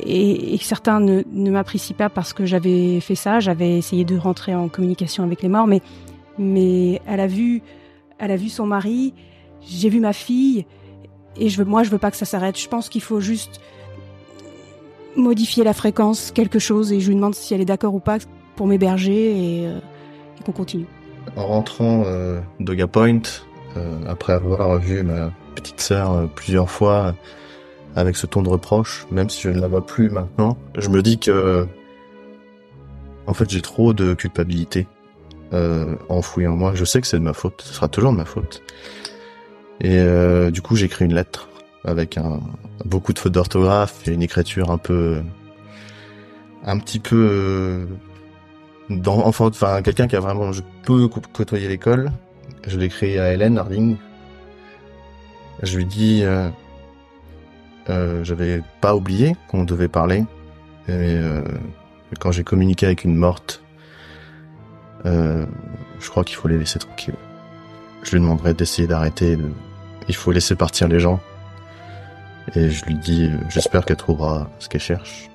et, 0.00 0.54
et 0.54 0.58
certains 0.58 0.98
ne, 1.00 1.22
ne 1.30 1.50
m'apprécient 1.50 1.96
pas 1.96 2.08
parce 2.08 2.32
que 2.32 2.46
j'avais 2.46 3.00
fait 3.00 3.14
ça. 3.14 3.40
J'avais 3.40 3.78
essayé 3.78 4.04
de 4.04 4.16
rentrer 4.16 4.54
en 4.54 4.68
communication 4.68 5.22
avec 5.24 5.42
les 5.42 5.48
morts, 5.48 5.66
mais 5.66 5.82
mais 6.38 7.00
elle 7.06 7.20
a 7.20 7.26
vu 7.26 7.62
elle 8.18 8.30
a 8.30 8.36
vu 8.36 8.48
son 8.48 8.66
mari. 8.66 9.14
J'ai 9.66 9.88
vu 9.88 10.00
ma 10.00 10.12
fille 10.12 10.66
et 11.36 11.48
je 11.48 11.58
veux 11.58 11.64
moi 11.64 11.82
je 11.82 11.90
veux 11.90 11.98
pas 11.98 12.10
que 12.10 12.16
ça 12.16 12.26
s'arrête. 12.26 12.58
Je 12.58 12.68
pense 12.68 12.88
qu'il 12.88 13.02
faut 13.02 13.20
juste 13.20 13.60
modifier 15.16 15.62
la 15.62 15.72
fréquence, 15.72 16.32
quelque 16.32 16.58
chose, 16.58 16.92
et 16.92 17.00
je 17.00 17.08
lui 17.08 17.14
demande 17.14 17.34
si 17.34 17.54
elle 17.54 17.60
est 17.60 17.66
d'accord 17.66 17.94
ou 17.94 18.00
pas 18.00 18.18
pour 18.56 18.66
m'héberger 18.66 19.62
et, 19.62 19.66
euh, 19.66 19.78
et 20.40 20.44
qu'on 20.44 20.52
continue. 20.52 20.86
En 21.36 21.46
rentrant 21.46 22.04
euh, 22.06 22.40
d'Oga 22.60 22.86
Point, 22.86 23.22
euh, 23.76 24.00
après 24.06 24.32
avoir 24.32 24.78
vu 24.78 25.02
ma 25.02 25.32
petite 25.54 25.80
sœur 25.80 26.12
euh, 26.12 26.26
plusieurs 26.26 26.70
fois 26.70 27.06
euh, 27.06 27.12
avec 27.96 28.16
ce 28.16 28.26
ton 28.26 28.42
de 28.42 28.48
reproche, 28.48 29.06
même 29.10 29.28
si 29.28 29.40
je 29.42 29.48
ne 29.50 29.60
la 29.60 29.68
vois 29.68 29.84
plus 29.84 30.10
maintenant, 30.10 30.56
je 30.76 30.88
me 30.88 31.02
dis 31.02 31.18
que 31.18 31.66
en 33.26 33.34
fait 33.34 33.48
j'ai 33.48 33.62
trop 33.62 33.92
de 33.92 34.14
culpabilité 34.14 34.86
euh, 35.52 35.94
enfouie 36.08 36.46
en 36.46 36.56
moi. 36.56 36.72
Je 36.74 36.84
sais 36.84 37.00
que 37.00 37.06
c'est 37.06 37.18
de 37.18 37.22
ma 37.22 37.32
faute, 37.32 37.62
ce 37.62 37.72
sera 37.74 37.88
toujours 37.88 38.12
de 38.12 38.16
ma 38.16 38.24
faute. 38.24 38.62
Et 39.80 40.00
du 40.50 40.62
coup 40.62 40.76
j'écris 40.76 41.04
une 41.04 41.14
lettre 41.14 41.48
avec 41.84 42.16
un 42.16 42.40
beaucoup 42.84 43.12
de 43.12 43.18
fautes 43.18 43.32
d'orthographe 43.32 44.08
et 44.08 44.12
une 44.12 44.22
écriture 44.22 44.70
un 44.70 44.78
peu 44.78 45.20
un 46.64 46.78
petit 46.78 46.98
peu 46.98 47.86
enfin, 49.06 49.82
quelqu'un 49.82 50.06
qui 50.06 50.16
a 50.16 50.20
vraiment 50.20 50.52
je 50.52 50.62
peux 50.82 51.08
côtoyer 51.08 51.68
l'école. 51.68 52.12
Je 52.66 52.78
l'écris 52.78 53.18
à 53.18 53.32
Hélène 53.32 53.58
Harding. 53.58 53.96
Je 55.62 55.76
lui 55.76 55.84
dis, 55.84 56.22
euh, 56.24 56.48
euh, 57.90 58.24
j'avais 58.24 58.62
pas 58.80 58.94
oublié 58.94 59.36
qu'on 59.48 59.64
devait 59.64 59.88
parler. 59.88 60.24
Et 60.88 60.92
euh, 60.92 61.42
quand 62.18 62.32
j'ai 62.32 62.44
communiqué 62.44 62.86
avec 62.86 63.04
une 63.04 63.16
morte, 63.16 63.62
euh, 65.06 65.46
je 66.00 66.08
crois 66.08 66.24
qu'il 66.24 66.36
faut 66.36 66.48
les 66.48 66.58
laisser 66.58 66.78
tranquilles. 66.78 67.14
Je 68.02 68.12
lui 68.12 68.20
demanderai 68.20 68.54
d'essayer 68.54 68.88
d'arrêter. 68.88 69.38
Il 70.08 70.14
faut 70.14 70.32
laisser 70.32 70.54
partir 70.54 70.88
les 70.88 71.00
gens. 71.00 71.20
Et 72.54 72.70
je 72.70 72.84
lui 72.84 72.94
dis, 72.94 73.30
j'espère 73.48 73.84
qu'elle 73.84 73.96
trouvera 73.96 74.50
ce 74.58 74.68
qu'elle 74.68 74.80
cherche. 74.80 75.30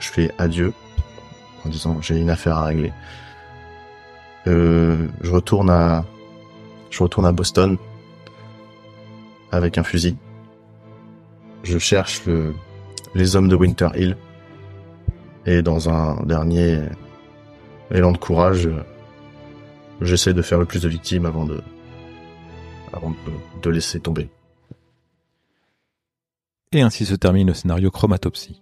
Je 0.00 0.08
fais 0.08 0.30
adieu 0.38 0.72
en 1.66 1.68
disant 1.68 2.00
j'ai 2.00 2.16
une 2.16 2.30
affaire 2.30 2.56
à 2.56 2.64
régler. 2.64 2.92
Euh, 4.46 5.08
je 5.22 5.30
retourne 5.30 5.70
à 5.70 6.04
je 6.90 7.02
retourne 7.02 7.26
à 7.26 7.32
Boston 7.32 7.76
avec 9.50 9.76
un 9.78 9.82
fusil. 9.82 10.16
Je 11.64 11.78
cherche 11.78 12.24
le, 12.26 12.54
les 13.14 13.34
hommes 13.34 13.48
de 13.48 13.56
Winter 13.56 13.88
Hill 13.96 14.16
et 15.46 15.62
dans 15.62 15.88
un 15.88 16.22
dernier 16.24 16.80
élan 17.90 18.12
de 18.12 18.18
courage, 18.18 18.68
j'essaie 20.00 20.34
de 20.34 20.42
faire 20.42 20.58
le 20.58 20.64
plus 20.64 20.82
de 20.82 20.88
victimes 20.88 21.26
avant 21.26 21.44
de 21.44 21.60
avant 22.92 23.10
de, 23.10 23.16
de 23.62 23.70
laisser 23.70 24.00
tomber. 24.00 24.28
Et 26.72 26.82
ainsi 26.82 27.04
se 27.04 27.14
termine 27.14 27.48
le 27.48 27.54
scénario 27.54 27.90
Chromatopsie. 27.90 28.60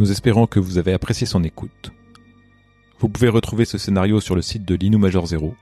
Nous 0.00 0.10
espérons 0.10 0.46
que 0.46 0.58
vous 0.58 0.78
avez 0.78 0.94
apprécié 0.94 1.26
son 1.26 1.44
écoute. 1.44 1.92
Vous 3.00 3.10
pouvez 3.10 3.28
retrouver 3.28 3.66
ce 3.66 3.76
scénario 3.76 4.18
sur 4.18 4.34
le 4.34 4.40
site 4.40 4.64
de 4.64 4.74
l'Inu 4.74 4.96
Major 4.96 5.26
Zero. 5.26 5.54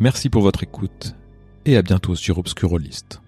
Merci 0.00 0.28
pour 0.30 0.42
votre 0.42 0.64
écoute 0.64 1.14
et 1.64 1.76
à 1.76 1.82
bientôt 1.82 2.16
sur 2.16 2.38
Obscurolist. 2.38 3.22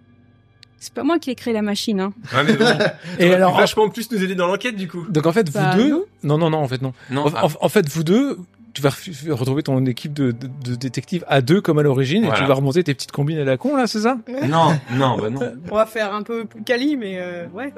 C'est 0.77 0.93
pas 0.93 1.05
moi 1.05 1.21
qui 1.21 1.31
ai 1.31 1.37
créé 1.37 1.55
la 1.55 1.63
machine, 1.63 2.01
hein. 2.01 2.13
Mais 2.35 2.57
bon, 2.57 2.65
Et 3.21 3.33
alors, 3.33 3.57
vachement 3.57 3.89
plus 3.91 4.11
nous 4.11 4.25
aider 4.25 4.35
dans 4.35 4.49
l'enquête 4.49 4.75
du 4.75 4.89
coup. 4.89 5.07
donc 5.09 5.25
en 5.25 5.33
fait, 5.33 5.49
vous 5.49 5.55
Bah, 5.57 5.77
deux, 5.77 6.05
non. 6.25 6.37
non, 6.37 6.51
non, 6.51 6.59
en 6.59 6.67
fait, 6.67 6.83
non. 6.83 6.93
Non, 7.09 7.27
En, 7.61 7.69
fait, 7.69 7.89
vous 7.89 8.03
deux, 8.03 8.41
tu 8.75 8.83
vas 8.83 8.91
retrouver 9.29 9.63
ton 9.63 9.87
équipe 9.87 10.15
de, 10.15 10.33
de, 10.33 10.49
de 10.65 10.75
détectives 10.75 11.25
à 11.29 11.43
deux 11.43 11.61
comme 11.61 11.79
à 11.79 11.85
l'origine 11.85 12.25
et 12.25 12.33
tu 12.35 12.43
vas 12.43 12.55
remonter 12.55 12.83
tes 12.83 12.93
petites 12.93 13.13
combines 13.13 13.39
à 13.39 13.45
la 13.45 13.57
con 13.57 13.77
là, 13.77 13.87
c'est 13.87 14.01
ça? 14.01 14.19
Non, 14.49 14.77
non, 14.95 15.17
bah 15.17 15.31
non. 15.31 15.41
On 15.71 15.77
va 15.77 15.87
faire 15.87 16.13
un 16.13 16.25
peu 16.25 16.45
plus 16.45 16.65
quali, 16.65 16.97
mais 16.97 17.21
euh, 17.21 17.47
ouais. 17.51 17.73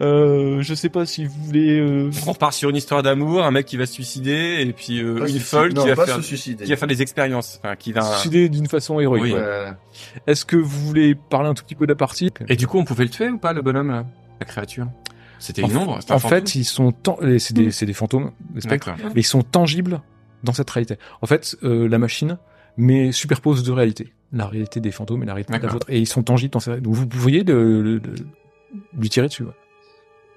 Euh, 0.00 0.62
je 0.62 0.74
sais 0.74 0.88
pas 0.88 1.04
si 1.04 1.26
vous 1.26 1.42
voulez. 1.44 1.78
Euh... 1.78 2.10
On 2.26 2.32
repart 2.32 2.52
sur 2.54 2.70
une 2.70 2.76
histoire 2.76 3.02
d'amour, 3.02 3.44
un 3.44 3.50
mec 3.50 3.66
qui 3.66 3.76
va 3.76 3.84
se 3.86 3.92
suicider 3.92 4.56
et 4.60 4.72
puis 4.72 5.02
euh, 5.02 5.26
une 5.26 5.38
folle 5.40 5.74
qui 5.74 5.88
va 5.88 6.04
faire 6.06 6.24
suicider. 6.24 6.64
qui 6.64 6.70
va 6.70 6.76
faire 6.76 6.88
des 6.88 7.02
expériences, 7.02 7.60
enfin, 7.62 7.76
qui 7.76 7.92
va. 7.92 8.02
suicider 8.02 8.48
d'une 8.48 8.66
façon 8.66 8.98
héroïque. 8.98 9.24
Oui. 9.24 9.32
ouais. 9.34 9.72
Est-ce 10.26 10.44
que 10.46 10.56
vous 10.56 10.86
voulez 10.86 11.14
parler 11.14 11.48
un 11.50 11.54
tout 11.54 11.64
petit 11.64 11.74
peu 11.74 11.86
de 11.86 11.92
la 11.92 11.96
partie? 11.96 12.30
Et 12.48 12.56
du 12.56 12.66
coup, 12.66 12.78
on 12.78 12.84
pouvait 12.84 13.04
le 13.04 13.10
tuer 13.10 13.28
ou 13.28 13.38
pas 13.38 13.52
le 13.52 13.60
bonhomme 13.62 13.90
là, 13.90 14.06
la 14.40 14.46
créature? 14.46 14.86
C'était 15.38 15.62
une 15.62 15.76
En- 15.76 15.82
ombre. 15.82 15.96
c'était 16.00 16.12
un 16.12 16.16
En 16.16 16.18
fantôme 16.18 16.38
fait, 16.38 16.54
ils 16.54 16.64
sont 16.64 16.92
tan- 16.92 17.18
c'est 17.38 17.54
des, 17.54 17.70
c'est 17.70 17.86
des 17.86 17.92
fantômes, 17.94 18.30
des 18.54 18.60
spectres, 18.62 18.90
mais 19.14 19.20
ils 19.20 19.24
sont 19.24 19.42
tangibles 19.42 20.00
dans 20.44 20.52
cette 20.52 20.70
réalité. 20.70 20.96
En 21.22 21.26
fait, 21.26 21.56
euh, 21.62 21.88
la 21.88 21.98
machine 21.98 22.38
mais 22.76 23.10
superpose 23.12 23.62
deux 23.64 23.72
réalités, 23.72 24.12
la 24.32 24.46
réalité 24.46 24.80
des 24.80 24.90
fantômes 24.92 25.22
et 25.22 25.26
la 25.26 25.34
réalité 25.34 25.58
de 25.58 25.62
la 25.62 25.72
vôtre, 25.72 25.86
et 25.90 25.98
ils 25.98 26.06
sont 26.06 26.22
tangibles 26.22 26.52
dans 26.52 26.60
cette. 26.60 26.80
Donc 26.82 26.94
vous 26.94 27.06
pourriez 27.06 27.42
le, 27.42 27.82
le- 27.82 27.96
le- 27.98 28.14
lui 28.98 29.08
tirer 29.10 29.26
dessus. 29.28 29.42
ouais. 29.42 29.50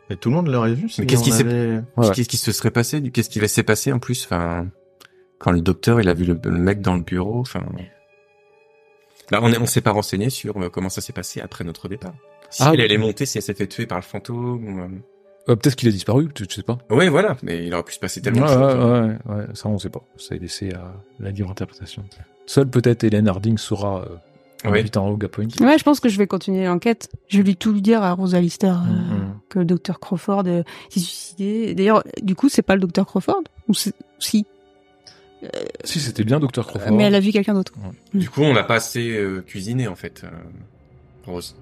Mais 0.10 0.16
tout 0.18 0.30
le 0.30 0.36
monde 0.36 0.48
l'aurait 0.50 0.74
vu. 0.74 0.88
Mais 1.00 1.06
qu'est-ce 1.06 1.24
qui 1.24 1.32
s'est-. 1.32 1.82
Qu'est-ce 2.14 2.30
qui 2.30 2.38
se 2.38 2.52
serait 2.52 2.72
passé? 2.72 3.02
Qu'est-ce 3.12 3.30
qui 3.30 3.40
va 3.40 3.48
s'est 3.48 3.64
passé 3.64 3.92
en 3.94 4.00
plus? 4.00 4.26
Enfin, 4.26 4.68
quand 5.40 5.52
le 5.52 5.62
docteur 5.62 6.00
il 6.02 6.10
a 6.10 6.14
vu 6.14 6.26
le, 6.26 6.40
le 6.44 6.58
mec 6.58 6.82
dans 6.82 6.96
le 6.96 7.02
bureau, 7.02 7.40
enfin. 7.40 7.64
Là, 9.32 9.40
on 9.42 9.52
est- 9.52 9.58
on 9.58 9.66
s'est 9.66 9.82
pas 9.82 9.92
renseigné 9.92 10.30
sur 10.30 10.62
euh, 10.62 10.70
comment 10.70 10.90
ça 10.90 11.02
s'est 11.02 11.14
passé 11.14 11.40
après 11.42 11.64
notre 11.64 11.88
départ. 11.88 12.14
Si 12.50 12.62
Ah, 12.62 12.72
elle, 12.74 12.80
oui. 12.80 12.86
elle 12.86 12.92
est 12.92 12.98
montée, 12.98 13.26
si 13.26 13.38
elle 13.38 13.42
s'est 13.44 13.54
fait 13.54 13.68
tuer 13.68 13.86
par 13.88 13.98
le 13.98 14.04
fantôme. 14.04 14.68
ou, 14.68 14.82
euh, 14.82 14.88
Euh, 15.50 15.56
Peut-être 15.58 15.76
qu'il 15.76 15.90
a 15.90 15.92
disparu, 15.92 16.30
tu 16.34 16.48
tu 16.48 16.56
sais 16.56 16.64
pas. 16.64 16.78
Ouais, 16.90 17.10
voilà. 17.10 17.36
Mais 17.44 17.66
il 17.66 17.74
aurait 17.74 17.84
pu 17.84 17.94
se 17.94 18.00
passer 18.00 18.22
tellement 18.22 18.46
ouais, 18.46 18.48
de 18.48 18.54
choses. 18.54 18.76
ouais, 18.86 19.34
ouais, 19.34 19.36
ouais, 19.42 19.46
ça 19.54 19.68
on 19.70 19.78
sait 19.78 19.90
pas. 19.90 20.02
Ça 20.18 20.36
est 20.36 20.40
laissé 20.40 20.72
à 20.74 20.94
la 21.20 21.32
libre 21.32 21.50
interprétation. 21.52 22.04
Seule 22.46 22.70
peut-être 22.70 23.04
Hélène 23.04 23.28
Harding 23.28 23.58
saura 23.58 24.04
euh, 24.04 24.16
en 24.66 24.72
Ouais. 24.72 24.84
Point. 24.84 25.48
Je 25.78 25.84
pense 25.84 26.00
que 26.00 26.10
je 26.10 26.18
vais 26.18 26.28
continuer 26.28 26.66
l'enquête. 26.66 27.10
Je 27.28 27.38
vais 27.38 27.44
lui 27.44 27.56
tout 27.56 27.72
lui 27.74 27.82
dire 27.82 28.02
à 28.04 28.14
Rosa 28.14 28.40
Lister 28.40 28.68
euh, 28.68 28.72
Mhm. 29.16 29.34
que 29.50 29.60
le 29.60 29.66
docteur 29.66 30.00
Crawford 30.00 30.44
euh, 30.48 30.64
s'est 30.90 31.00
suicidé. 31.00 31.76
D'ailleurs, 31.76 32.04
du 32.22 32.36
coup, 32.36 32.50
c'est 32.50 32.62
pas 32.62 32.76
le 32.76 32.82
docteur 32.82 33.06
Crawford 33.06 33.44
ou 33.68 33.74
c'est- 33.74 33.94
si, 34.20 34.46
Si 35.84 36.00
c'était 36.00 36.24
bien 36.24 36.40
Dr 36.40 36.66
Crawford. 36.66 36.94
mais 36.96 37.04
elle 37.04 37.16
a 37.16 37.20
vu 37.20 37.32
quelqu'un 37.32 37.54
d'autre. 37.54 37.74
Du 38.14 38.30
coup, 38.30 38.42
on 38.44 38.54
n'a 38.54 38.64
pas 38.64 38.76
assez 38.76 39.10
euh, 39.18 39.42
cuisiné, 39.42 39.88
en 39.90 39.96
fait, 39.96 40.22
euh, 40.24 40.30
Rose. 41.26 41.56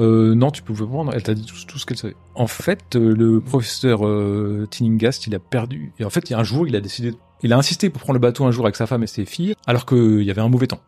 Euh, 0.00 0.34
non, 0.34 0.50
tu 0.50 0.62
pouvais 0.62 0.84
prendre. 0.84 1.12
Elle 1.14 1.22
t'a 1.22 1.34
dit 1.34 1.46
tout, 1.46 1.54
tout 1.68 1.78
ce 1.78 1.86
qu'elle 1.86 1.96
savait. 1.96 2.16
En 2.34 2.48
fait, 2.48 2.96
euh, 2.96 3.14
le 3.14 3.40
professeur 3.40 4.04
euh, 4.04 4.66
Tinningast, 4.68 5.28
il 5.28 5.34
a 5.36 5.38
perdu. 5.38 5.92
Et 6.00 6.04
en 6.04 6.10
fait, 6.10 6.28
il 6.28 6.32
y 6.32 6.34
a 6.34 6.40
un 6.40 6.42
jour, 6.44 6.66
il 6.66 6.74
a 6.74 6.80
décidé. 6.80 7.12
Il 7.44 7.52
a 7.52 7.56
insisté 7.58 7.90
pour 7.90 8.00
prendre 8.02 8.14
le 8.14 8.20
bateau 8.20 8.44
un 8.44 8.50
jour 8.50 8.64
avec 8.64 8.74
sa 8.74 8.88
femme 8.88 9.04
et 9.04 9.06
ses 9.06 9.24
filles, 9.24 9.54
alors 9.68 9.86
qu'il 9.86 10.22
y 10.22 10.30
avait 10.32 10.40
un 10.40 10.48
mauvais 10.48 10.66
temps. 10.66 10.80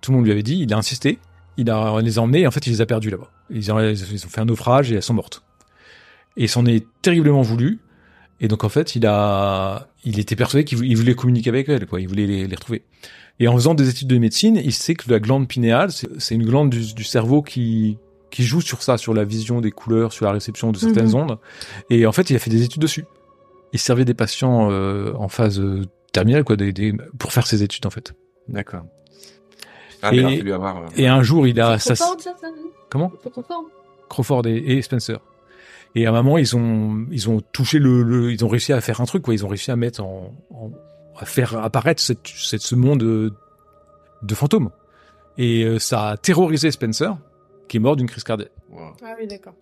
Tout 0.00 0.10
le 0.12 0.16
monde 0.16 0.26
lui 0.26 0.32
avait 0.32 0.42
dit. 0.42 0.58
Il 0.60 0.72
a 0.72 0.76
insisté. 0.76 1.18
Il 1.56 1.70
a 1.70 2.00
les 2.00 2.18
a 2.18 2.22
emmenés. 2.22 2.40
Et 2.42 2.46
en 2.46 2.50
fait, 2.50 2.66
il 2.66 2.70
les 2.70 2.80
a 2.80 2.86
perdus 2.86 3.10
là-bas. 3.10 3.30
Ils 3.50 3.70
ont, 3.72 3.80
ils 3.80 4.24
ont 4.26 4.28
fait 4.28 4.40
un 4.40 4.44
naufrage 4.44 4.92
et 4.92 4.96
elles 4.96 5.02
sont 5.02 5.14
mortes. 5.14 5.42
Et 6.36 6.44
il 6.44 6.48
s'en 6.48 6.66
est 6.66 6.86
terriblement 7.02 7.42
voulu. 7.42 7.78
Et 8.40 8.48
donc 8.48 8.64
en 8.64 8.68
fait, 8.68 8.94
il 8.96 9.06
a, 9.06 9.88
il 10.04 10.18
était 10.18 10.36
persuadé 10.36 10.64
qu'il 10.64 10.76
vou- 10.78 10.84
il 10.84 10.94
voulait 10.96 11.14
communiquer 11.14 11.48
avec 11.48 11.68
elles, 11.70 11.86
quoi. 11.86 12.00
Il 12.00 12.08
voulait 12.08 12.26
les, 12.26 12.46
les 12.46 12.54
retrouver. 12.54 12.82
Et 13.40 13.48
en 13.48 13.54
faisant 13.54 13.74
des 13.74 13.88
études 13.88 14.08
de 14.08 14.18
médecine, 14.18 14.56
il 14.62 14.72
sait 14.72 14.94
que 14.94 15.10
la 15.10 15.20
glande 15.20 15.48
pinéale, 15.48 15.90
c'est 15.90 16.34
une 16.34 16.44
glande 16.44 16.70
du, 16.70 16.92
du 16.94 17.04
cerveau 17.04 17.42
qui 17.42 17.98
qui 18.30 18.42
joue 18.42 18.60
sur 18.60 18.82
ça, 18.82 18.98
sur 18.98 19.14
la 19.14 19.24
vision 19.24 19.60
des 19.62 19.70
couleurs, 19.70 20.12
sur 20.12 20.26
la 20.26 20.32
réception 20.32 20.70
de 20.72 20.76
certaines 20.76 21.08
Mhm. 21.08 21.14
ondes. 21.14 21.38
Et 21.88 22.04
en 22.06 22.12
fait, 22.12 22.28
il 22.28 22.36
a 22.36 22.38
fait 22.38 22.50
des 22.50 22.62
études 22.62 22.82
dessus. 22.82 23.04
Il 23.72 23.78
servait 23.78 24.04
des 24.04 24.14
patients 24.14 24.68
euh, 24.70 25.12
en 25.14 25.28
phase 25.28 25.58
euh, 25.60 25.84
terminale, 26.12 26.44
quoi, 26.44 26.56
des, 26.56 26.72
des- 26.72 26.92
pour 27.18 27.32
faire 27.32 27.46
ses 27.46 27.62
études 27.62 27.86
en 27.86 27.90
fait. 27.90 28.12
D'accord. 28.48 28.82
Ah, 30.10 30.14
Et- 30.14 30.52
avoir... 30.52 30.76
euh, 30.78 30.86
Et 30.96 31.06
un 31.08 31.22
jour, 31.22 31.46
il 31.46 31.60
a 31.60 31.78
ça, 31.78 31.94
Crawford, 31.94 32.20
ça, 32.20 32.34
ça 32.40 32.46
comment 32.90 33.10
Crawford 33.10 33.64
Crawford 34.08 34.46
et, 34.46 34.56
et 34.56 34.82
Spencer. 34.82 35.18
Et 35.94 36.06
à 36.06 36.10
un 36.10 36.12
moment, 36.22 36.36
ils 36.38 36.54
ont 36.56 37.06
ils 37.10 37.28
ont 37.30 37.40
touché 37.52 37.78
le, 37.78 38.02
le- 38.02 38.32
ils 38.32 38.44
ont 38.44 38.48
réussi 38.48 38.72
à 38.72 38.80
faire 38.80 39.00
un 39.00 39.04
truc, 39.06 39.22
quoi. 39.22 39.34
Ils 39.34 39.44
ont 39.44 39.48
réussi 39.48 39.70
à 39.70 39.76
mettre 39.76 40.02
en, 40.02 40.34
en- 40.50 40.70
à 41.18 41.24
faire 41.24 41.56
apparaître 41.58 42.02
cette, 42.02 42.26
cette 42.26 42.60
ce 42.62 42.74
monde 42.74 43.00
de, 43.00 44.34
fantômes. 44.34 44.70
Et 45.38 45.64
euh, 45.64 45.78
ça 45.78 46.08
a 46.10 46.16
terrorisé 46.16 46.70
Spencer, 46.70 47.16
qui 47.68 47.78
est 47.78 47.80
mort 47.80 47.96
d'une 47.96 48.06
crise 48.06 48.24
cardiaque. 48.24 48.50
wow. 48.70 48.80
Ah 49.02 49.14
oui, 49.18 49.26
d'accord. 49.26 49.54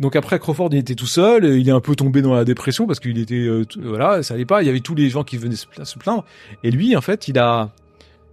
Donc 0.00 0.16
après 0.16 0.38
Crawford 0.38 0.70
il 0.72 0.78
était 0.78 0.94
tout 0.94 1.06
seul, 1.06 1.44
et 1.44 1.56
il 1.58 1.68
est 1.68 1.72
un 1.72 1.80
peu 1.80 1.94
tombé 1.94 2.22
dans 2.22 2.32
la 2.32 2.44
dépression 2.46 2.86
parce 2.86 2.98
qu'il 2.98 3.18
était 3.18 3.34
euh, 3.34 3.64
voilà, 3.76 4.22
ça 4.22 4.32
allait 4.34 4.46
pas, 4.46 4.62
il 4.62 4.66
y 4.66 4.70
avait 4.70 4.80
tous 4.80 4.94
les 4.94 5.10
gens 5.10 5.22
qui 5.22 5.36
venaient 5.36 5.54
se 5.54 5.98
plaindre 5.98 6.24
et 6.64 6.70
lui 6.70 6.96
en 6.96 7.02
fait, 7.02 7.28
il 7.28 7.38
a 7.38 7.70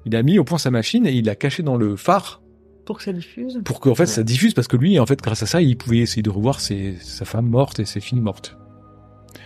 il 0.05 0.15
a 0.15 0.23
mis 0.23 0.39
au 0.39 0.43
point 0.43 0.57
sa 0.57 0.71
machine 0.71 1.05
et 1.05 1.11
il 1.13 1.25
l'a 1.25 1.35
caché 1.35 1.63
dans 1.63 1.75
le 1.77 1.95
phare 1.95 2.41
Pour 2.85 2.97
que 2.97 3.03
ça 3.03 3.13
diffuse. 3.13 3.61
pour 3.65 3.79
qu'en 3.79 3.95
fait 3.95 4.05
ça 4.05 4.23
diffuse 4.23 4.53
parce 4.53 4.67
que 4.67 4.77
lui 4.77 4.99
en 4.99 5.05
fait 5.05 5.21
grâce 5.21 5.43
à 5.43 5.45
ça, 5.45 5.61
il 5.61 5.77
pouvait 5.77 5.99
essayer 5.99 6.21
de 6.21 6.29
revoir 6.29 6.59
ses, 6.59 6.95
sa 7.01 7.25
femme 7.25 7.47
morte 7.47 7.79
et 7.79 7.85
ses 7.85 7.99
filles 7.99 8.21
mortes. 8.21 8.55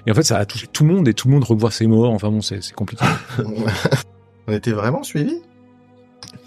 Et 0.05 0.11
en 0.11 0.13
fait, 0.13 0.23
ça 0.23 0.37
a 0.37 0.45
touché 0.45 0.67
tout 0.67 0.85
le 0.85 0.93
monde 0.93 1.07
et 1.07 1.13
tout 1.13 1.29
le 1.29 1.33
monde 1.33 1.43
revoit 1.45 1.71
ses 1.71 1.87
morts. 1.87 2.11
Enfin 2.11 2.29
bon, 2.29 2.41
c'est 2.41 2.59
compliqué. 2.73 3.05
On 4.47 4.51
était 4.51 4.71
vraiment 4.71 5.01
suivis? 5.03 5.39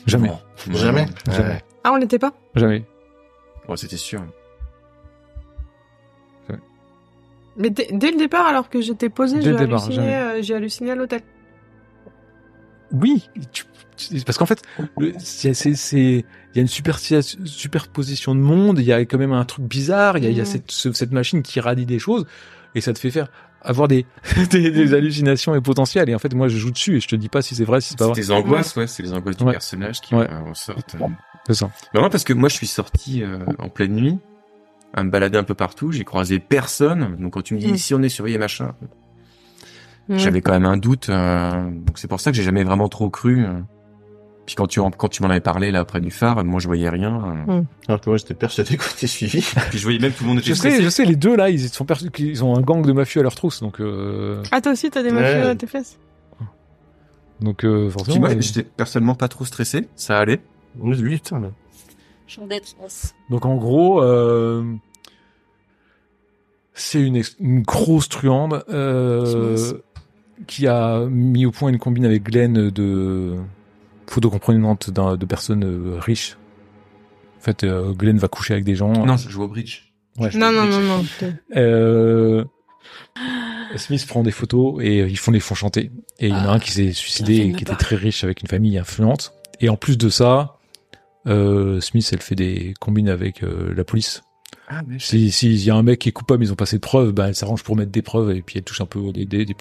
Jamais, 0.06 0.28
Non. 0.28 0.38
Jamais. 0.74 1.06
Jamais. 1.30 1.48
Ouais. 1.48 1.64
Ah, 1.82 1.92
on 1.92 1.96
l'était 1.96 2.18
pas? 2.18 2.32
Jamais. 2.54 2.84
Ouais, 3.68 3.76
c'était 3.76 3.96
sûr. 3.96 4.20
Mais 7.58 7.70
dès, 7.70 8.10
le 8.10 8.18
départ, 8.18 8.46
alors 8.46 8.68
que 8.68 8.82
j'étais 8.82 9.08
j'ai 9.16 9.56
halluciné, 9.56 9.94
jamais. 9.94 10.14
euh, 10.16 10.42
j'ai 10.42 10.54
halluciné 10.54 10.90
à 10.90 10.94
l'hôtel. 10.94 11.22
Oui, 12.92 13.28
tu- 13.52 13.64
tu- 13.96 14.20
parce 14.24 14.38
qu'en 14.38 14.46
fait, 14.46 14.62
c'est, 15.18 15.54
c'est, 15.54 15.74
c'est- 15.74 16.24
il 16.52 16.56
y 16.56 16.58
a 16.58 16.62
une 16.62 16.66
supersi- 16.68 17.44
superposition 17.46 18.34
de 18.34 18.40
monde, 18.40 18.78
il 18.78 18.84
y 18.84 18.92
a 18.92 19.00
quand 19.00 19.18
même 19.18 19.32
un 19.32 19.44
truc 19.44 19.64
bizarre, 19.66 20.18
il 20.18 20.24
y 20.24 20.26
a, 20.26 20.30
il 20.30 20.36
y 20.36 20.40
a 20.40 20.44
Mhm. 20.44 20.48
cette, 20.48 20.70
ce- 20.70 20.92
cette 20.92 21.12
machine 21.12 21.42
qui 21.42 21.60
radie 21.60 21.86
des 21.86 21.98
choses, 21.98 22.26
et 22.74 22.80
ça 22.80 22.92
te 22.92 22.98
fait 22.98 23.10
faire 23.10 23.28
avoir 23.62 23.88
des, 23.88 24.06
des, 24.50 24.70
des 24.70 24.94
hallucinations 24.94 25.54
et 25.54 25.60
potentielles. 25.60 26.08
Et 26.10 26.14
en 26.14 26.18
fait, 26.20 26.32
moi, 26.34 26.46
je 26.48 26.56
joue 26.56 26.70
dessus 26.70 26.96
et 26.96 27.00
je 27.00 27.08
te 27.08 27.16
dis 27.16 27.28
pas 27.28 27.42
si 27.42 27.54
c'est 27.54 27.64
vrai, 27.64 27.80
si 27.80 27.90
c'est 27.90 27.98
pas 27.98 28.04
C'est 28.04 28.10
vrai. 28.12 28.20
des 28.20 28.30
angoisses, 28.30 28.76
ouais, 28.76 28.86
c'est 28.86 29.02
les 29.02 29.12
angoisses 29.12 29.36
du 29.36 29.44
Ouais. 29.44 29.52
personnage 29.52 30.00
qui 30.00 30.14
Ouais. 30.14 30.28
euh, 30.30 30.42
ressortent. 30.48 30.96
C'est 31.46 31.54
ça. 31.54 31.70
Mais 31.92 31.98
vraiment 31.98 32.10
parce 32.10 32.24
que 32.24 32.32
moi 32.32 32.48
je 32.48 32.54
suis 32.54 32.66
sorti 32.66 33.22
euh, 33.22 33.38
en 33.58 33.68
pleine 33.68 33.92
nuit, 33.94 34.18
à 34.94 35.02
me 35.04 35.10
balader 35.10 35.38
un 35.38 35.44
peu 35.44 35.54
partout, 35.54 35.90
j'ai 35.92 36.04
croisé 36.04 36.38
personne. 36.38 37.16
Donc 37.20 37.32
quand 37.34 37.42
tu 37.42 37.54
me 37.54 37.60
dis 37.60 37.68
Mm. 37.70 37.74
ici 37.74 37.94
on 37.94 38.02
est 38.02 38.08
surveillé 38.08 38.38
machin, 38.38 38.74
Ouais. 40.08 40.18
j'avais 40.18 40.40
quand 40.40 40.52
même 40.52 40.66
un 40.66 40.76
doute. 40.76 41.08
euh, 41.08 41.70
donc 41.70 41.98
c'est 41.98 42.08
pour 42.08 42.20
ça 42.20 42.30
que 42.30 42.36
j'ai 42.36 42.42
jamais 42.44 42.64
vraiment 42.64 42.88
trop 42.88 43.10
cru. 43.10 43.44
euh. 43.44 43.52
Puis 44.46 44.54
quand 44.54 44.68
tu 44.68 44.80
quand 44.96 45.08
tu 45.08 45.22
m'en 45.24 45.30
avais 45.30 45.40
parlé 45.40 45.72
là 45.72 45.84
près 45.84 46.00
du 46.00 46.12
phare, 46.12 46.44
moi 46.44 46.60
je 46.60 46.68
voyais 46.68 46.88
rien. 46.88 47.44
euh. 47.48 47.62
Alors 47.88 48.00
que 48.00 48.08
moi, 48.10 48.16
j'étais 48.16 48.34
persuadé 48.34 48.76
qu'on 48.76 48.84
était 48.96 49.08
suivis. 49.08 49.40
Puis 49.70 49.78
je 49.78 49.82
voyais 49.82 49.98
même 49.98 50.12
tout 50.12 50.22
le 50.22 50.28
monde 50.28 50.38
était 50.38 50.50
Je 50.50 50.54
sais, 50.54 50.68
stressé. 50.70 50.82
je 50.84 50.88
sais, 50.88 51.04
les 51.04 51.16
deux 51.16 51.34
là, 51.36 51.50
ils 51.50 51.68
sont 51.68 51.84
qu'ils 51.84 52.44
ont 52.44 52.56
un 52.56 52.60
gang 52.60 52.86
de 52.86 52.92
mafieux 52.92 53.20
à 53.20 53.22
leur 53.24 53.34
trousse, 53.34 53.60
donc 53.60 53.80
euh, 53.80 54.42
Ah, 54.52 54.60
toi 54.60 54.70
aussi, 54.72 54.88
t'as 54.90 55.02
des 55.02 55.10
mafieux 55.10 55.40
Ouais. 55.42 55.48
à 55.48 55.54
tes 55.56 55.66
fesses? 55.66 55.98
Donc 57.40 57.64
euh, 57.64 57.86
Puis 57.88 57.92
forcément. 57.92 58.20
moi 58.20 58.30
euh, 58.30 58.36
j'étais 58.40 58.62
personnellement 58.62 59.16
pas 59.16 59.26
trop 59.28 59.44
stressé, 59.44 59.88
ça 59.96 60.18
allait. 60.20 60.40
Lui, 60.80 61.16
putain, 61.16 61.40
là. 61.40 61.48
Donc 63.30 63.44
en 63.46 63.56
gros, 63.56 64.00
euh, 64.02 64.62
c'est 66.72 67.00
une, 67.02 67.22
une 67.40 67.62
grosse 67.62 68.08
truande 68.08 68.64
euh. 68.68 69.74
Qui 70.46 70.66
a 70.66 71.00
mis 71.06 71.46
au 71.46 71.50
point 71.50 71.70
une 71.70 71.78
combine 71.78 72.04
avec 72.04 72.24
Glenn 72.24 72.70
de 72.70 73.34
photo 74.06 74.30
comprenante 74.30 74.90
de 74.90 75.24
personnes 75.26 75.64
euh, 75.64 75.98
riches. 75.98 76.36
En 77.38 77.40
fait, 77.42 77.64
euh, 77.64 77.92
Glenn 77.92 78.18
va 78.18 78.28
coucher 78.28 78.54
avec 78.54 78.64
des 78.64 78.74
gens. 78.74 78.92
Non, 79.06 79.16
je 79.16 79.28
joue 79.28 79.42
au 79.42 79.48
bridge. 79.48 79.92
Ouais. 80.18 80.30
Non, 80.34 80.50
non, 80.52 80.64
non, 80.66 80.80
non. 80.80 81.04
Euh, 81.56 82.44
Smith 83.76 84.06
prend 84.06 84.22
des 84.22 84.30
photos 84.30 84.82
et 84.82 84.98
ils 85.00 85.18
font 85.18 85.30
les 85.30 85.40
font 85.40 85.54
chanter. 85.54 85.90
Et 86.18 86.28
il 86.28 86.32
y 86.32 86.32
en 86.32 86.48
a 86.48 86.52
un 86.54 86.58
qui 86.58 86.70
s'est 86.72 86.92
suicidé 86.92 87.36
fait 87.36 87.48
et 87.48 87.52
qui 87.52 87.64
pas. 87.64 87.72
était 87.72 87.84
très 87.84 87.96
riche 87.96 88.24
avec 88.24 88.40
une 88.42 88.48
famille 88.48 88.78
influente. 88.78 89.32
Et 89.60 89.68
en 89.68 89.76
plus 89.76 89.98
de 89.98 90.08
ça, 90.08 90.56
euh, 91.26 91.80
Smith, 91.80 92.08
elle 92.12 92.22
fait 92.22 92.34
des 92.34 92.74
combines 92.80 93.08
avec 93.08 93.42
euh, 93.42 93.74
la 93.74 93.84
police. 93.84 94.22
Ah, 94.68 94.80
mais 94.86 94.98
je- 94.98 95.04
Si 95.06 95.30
s'il 95.30 95.62
y 95.62 95.70
a 95.70 95.74
un 95.74 95.82
mec 95.82 95.98
qui 95.98 96.08
est 96.08 96.12
coupable, 96.12 96.44
ils 96.44 96.52
ont 96.52 96.56
passé 96.56 96.76
de 96.76 96.80
preuves, 96.80 97.12
bah 97.12 97.28
elle 97.28 97.34
s'arrange 97.34 97.62
pour 97.62 97.76
mettre 97.76 97.90
des 97.92 98.02
preuves 98.02 98.30
et 98.30 98.42
puis 98.42 98.58
elle 98.58 98.64
touche 98.64 98.80
un 98.80 98.86
peu 98.86 99.12
des 99.12 99.24
des, 99.26 99.44
des. 99.44 99.54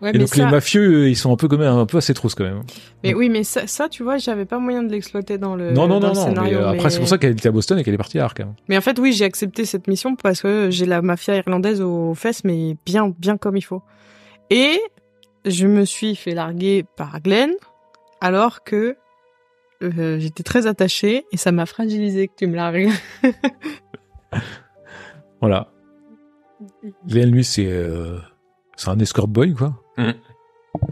Ouais, 0.00 0.10
Et 0.14 0.18
donc 0.18 0.28
ça, 0.28 0.44
les 0.44 0.50
mafieux, 0.50 1.08
ils 1.08 1.16
sont 1.16 1.32
un 1.32 1.36
peu 1.36 1.48
même 1.56 1.62
un 1.72 1.84
peu 1.86 1.96
assez 1.98 2.14
trousses 2.14 2.36
quand 2.36 2.44
même. 2.44 2.62
mais 3.02 3.14
oui, 3.14 3.28
mais 3.28 3.42
ça, 3.42 3.66
ça, 3.66 3.88
tu 3.88 4.04
vois, 4.04 4.16
j'avais 4.18 4.44
pas 4.44 4.58
moyen 4.60 4.84
de 4.84 4.92
l'exploiter 4.92 5.38
dans 5.38 5.56
le, 5.56 5.72
non 5.72 5.88
non 5.88 5.98
dans 5.98 6.12
non 6.12 6.12
le 6.12 6.14
non. 6.14 6.24
Mais 6.24 6.28
scénario. 6.30 6.58
euh, 6.58 6.68
après 6.68 6.84
mais- 6.84 6.90
c'est 6.90 6.98
pour 7.00 7.08
ça 7.08 7.18
qu'elle 7.18 7.32
était 7.32 7.48
à 7.48 7.50
Boston 7.52 7.78
et 7.78 7.84
qu'elle 7.84 7.94
est 7.94 7.98
partie 7.98 8.18
à 8.20 8.24
Arkham. 8.26 8.54
Mais 8.68 8.76
en 8.76 8.80
fait, 8.80 8.96
oui, 9.00 9.12
j'ai 9.12 9.24
accepté 9.24 9.64
cette 9.64 9.88
mission 9.88 10.14
parce 10.14 10.40
que 10.42 10.68
j'ai 10.70 10.86
la 10.86 11.02
mafia 11.02 11.36
irlandaise 11.36 11.80
aux 11.80 12.14
fesses, 12.14 12.44
mais 12.44 12.76
bien, 12.86 13.12
bien 13.18 13.36
comme 13.36 13.56
il 13.56 13.62
faut. 13.62 13.82
Et 14.50 14.78
je 15.44 15.66
me 15.66 15.84
suis 15.84 16.14
fait 16.14 16.34
larguer 16.34 16.84
par 16.96 17.20
Glenn, 17.20 17.50
alors 18.20 18.62
que 18.62 18.96
euh, 19.82 20.18
j'étais 20.20 20.42
très 20.44 20.66
attachée 20.68 21.24
et 21.32 21.36
ça 21.36 21.50
m'a 21.50 21.66
fragilisé 21.66 22.28
que 22.28 22.34
tu 22.36 22.46
me 22.46 22.54
largues. 22.56 22.90
Voilà. 25.40 25.68
Glenn 27.06 27.30
lui 27.30 27.44
c'est 27.44 27.66
euh, 27.68 28.18
c'est 28.76 28.88
un 28.88 28.98
escort 28.98 29.28
boy 29.28 29.54
quoi. 29.54 29.74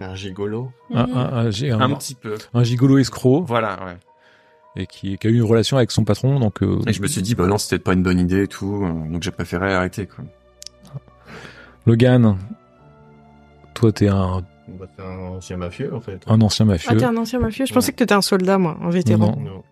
Un 0.01 0.15
gigolo. 0.15 0.73
Un, 0.93 1.01
un, 1.01 1.07
un, 1.07 1.47
un- 1.47 1.81
un 1.81 1.95
petit 1.95 2.15
peu. 2.15 2.37
un 2.55 2.63
gigolo 2.65 2.99
escroc 2.99 3.45
Voilà, 3.47 3.79
ouais. 3.87 4.83
et 4.83 4.87
qui, 4.87 5.17
qui 5.17 5.27
a 5.27 5.31
eu 5.31 5.37
une 5.37 5.43
relation 5.45 5.77
avec 5.77 5.91
son 5.91 6.05
patron 6.05 6.41
donc. 6.41 6.63
euh, 6.63 6.81
Et 6.87 6.93
je 6.93 7.01
me 7.01 7.07
suis 7.07 7.23
dit, 7.23 7.35
bah 7.35 7.47
non, 7.47 7.57
c'était 7.59 7.79
pas 7.79 7.93
une 7.93 8.03
bonne 8.03 8.19
idée 8.19 8.43
et 8.45 8.49
tout, 8.49 8.83
euh, 8.85 9.13
donc 9.13 9.23
j'ai 9.23 9.31
préféré 9.31 9.73
arrêter, 9.75 10.07
quoi. 10.07 10.25
Logan, 11.87 12.37
toi 13.75 13.93
t'es 13.93 14.09
un, 14.09 14.43
Bah, 14.69 14.87
c'est 14.97 15.03
un 15.05 15.19
ancien 15.37 15.57
mafieux, 15.57 15.95
en 15.95 16.01
fait. 16.01 16.21
un 16.27 16.41
ancien 16.41 16.65
Ah, 16.65 16.73
mafieux 16.73 16.97
t'es 16.97 17.05
un 17.05 17.17
ancien 17.17 17.39
mafieux 17.39 17.67
Je 17.67 17.73
pensais 17.75 17.93
que 17.93 17.99
t'étais 17.99 18.15
un 18.15 18.23
soldat, 18.23 18.59
moi, 18.59 18.77
un 18.83 18.91
vétéran. 18.91 19.37
Non, 19.39 19.51
Non. 19.51 19.63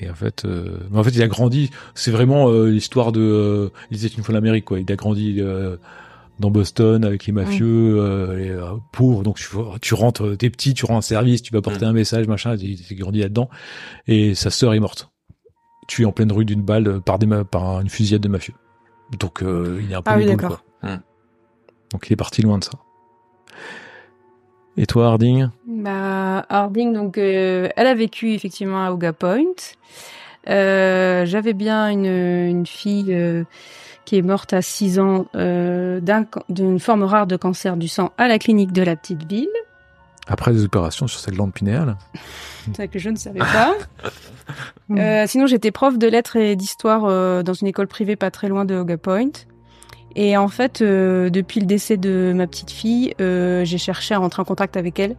et 0.00 0.10
en 0.10 0.14
fait, 0.14 0.44
euh, 0.44 0.78
mais 0.90 0.98
en 0.98 1.04
fait 1.04 1.10
il 1.10 1.22
a 1.22 1.28
grandi. 1.28 1.70
C'est 1.94 2.10
vraiment 2.10 2.48
euh, 2.48 2.66
l'histoire 2.68 3.12
de. 3.12 3.20
Euh, 3.20 3.68
il 3.92 4.04
était 4.04 4.12
une 4.16 4.24
fois 4.24 4.34
l'Amérique 4.34 4.64
quoi. 4.64 4.80
Il 4.80 4.90
a 4.90 4.96
grandi 4.96 5.36
euh, 5.38 5.76
dans 6.40 6.50
Boston 6.50 7.04
avec 7.04 7.26
les 7.26 7.32
mafieux, 7.32 7.98
euh, 7.98 8.36
les 8.36 8.50
euh, 8.50 8.72
pauvres. 8.92 9.22
Donc 9.22 9.36
tu, 9.36 9.46
tu 9.80 9.94
rentres, 9.94 10.24
euh, 10.24 10.36
t'es 10.36 10.50
petit, 10.50 10.74
tu 10.74 10.86
rends 10.86 10.98
un 10.98 11.02
service, 11.02 11.42
tu 11.42 11.52
vas 11.52 11.60
porter 11.62 11.84
un 11.84 11.92
message, 11.92 12.26
machin. 12.26 12.52
A 12.52 12.94
grandi 12.94 13.20
là-dedans. 13.20 13.48
Et 14.08 14.34
sa 14.34 14.50
sœur 14.50 14.74
est 14.74 14.80
morte, 14.80 15.10
tuée 15.86 16.06
en 16.06 16.12
pleine 16.12 16.32
rue 16.32 16.44
d'une 16.44 16.62
balle 16.62 16.88
euh, 16.88 17.00
par 17.00 17.18
des 17.18 17.28
par 17.50 17.80
une 17.80 17.88
fusillade 17.88 18.22
de 18.22 18.28
mafieux. 18.28 18.54
Donc 19.18 19.42
euh, 19.42 19.80
il 19.82 19.92
est 19.92 19.94
un 19.94 20.02
peu 20.02 20.10
Ah 20.12 20.16
oui, 20.16 20.26
d'accord. 20.26 20.64
Hmm. 20.82 20.96
Donc 21.92 22.08
il 22.08 22.12
est 22.12 22.16
parti 22.16 22.42
loin 22.42 22.58
de 22.58 22.64
ça. 22.64 22.72
Et 24.76 24.86
toi 24.86 25.08
Harding? 25.08 25.48
Bah, 25.66 26.46
Harding, 26.48 26.94
donc, 26.94 27.18
euh, 27.18 27.68
elle 27.76 27.86
a 27.86 27.94
vécu 27.94 28.32
effectivement 28.32 28.84
à 28.86 28.92
Oga 28.92 29.12
Point. 29.12 29.44
Euh, 30.48 31.26
J'avais 31.26 31.52
bien 31.52 31.90
une, 31.90 32.06
une 32.06 32.66
fille 32.66 33.12
euh, 33.12 33.44
qui 34.10 34.16
est 34.16 34.22
morte 34.22 34.52
à 34.52 34.60
6 34.60 34.98
ans 34.98 35.26
euh, 35.36 36.00
d'une 36.48 36.80
forme 36.80 37.04
rare 37.04 37.28
de 37.28 37.36
cancer 37.36 37.76
du 37.76 37.86
sang 37.86 38.10
à 38.18 38.26
la 38.26 38.40
clinique 38.40 38.72
de 38.72 38.82
la 38.82 38.96
petite 38.96 39.22
ville. 39.22 39.46
Après 40.26 40.52
des 40.52 40.64
opérations 40.64 41.06
sur 41.06 41.20
sa 41.20 41.30
glande 41.30 41.52
pinéale. 41.52 41.96
C'est 42.64 42.76
vrai 42.76 42.88
que 42.88 42.98
je 42.98 43.08
ne 43.08 43.16
savais 43.16 43.38
pas. 43.38 43.76
Euh, 44.90 45.26
sinon, 45.28 45.46
j'étais 45.46 45.70
prof 45.70 45.96
de 45.96 46.08
lettres 46.08 46.34
et 46.34 46.56
d'histoire 46.56 47.04
euh, 47.04 47.44
dans 47.44 47.52
une 47.52 47.68
école 47.68 47.86
privée 47.86 48.16
pas 48.16 48.32
très 48.32 48.48
loin 48.48 48.64
de 48.64 48.74
Hoga 48.74 48.96
Point. 48.96 49.30
Et 50.16 50.36
en 50.36 50.48
fait, 50.48 50.82
euh, 50.82 51.30
depuis 51.30 51.60
le 51.60 51.66
décès 51.66 51.96
de 51.96 52.32
ma 52.34 52.48
petite 52.48 52.72
fille, 52.72 53.14
euh, 53.20 53.64
j'ai 53.64 53.78
cherché 53.78 54.12
à 54.12 54.18
rentrer 54.18 54.42
en 54.42 54.44
contact 54.44 54.76
avec 54.76 54.98
elle. 54.98 55.14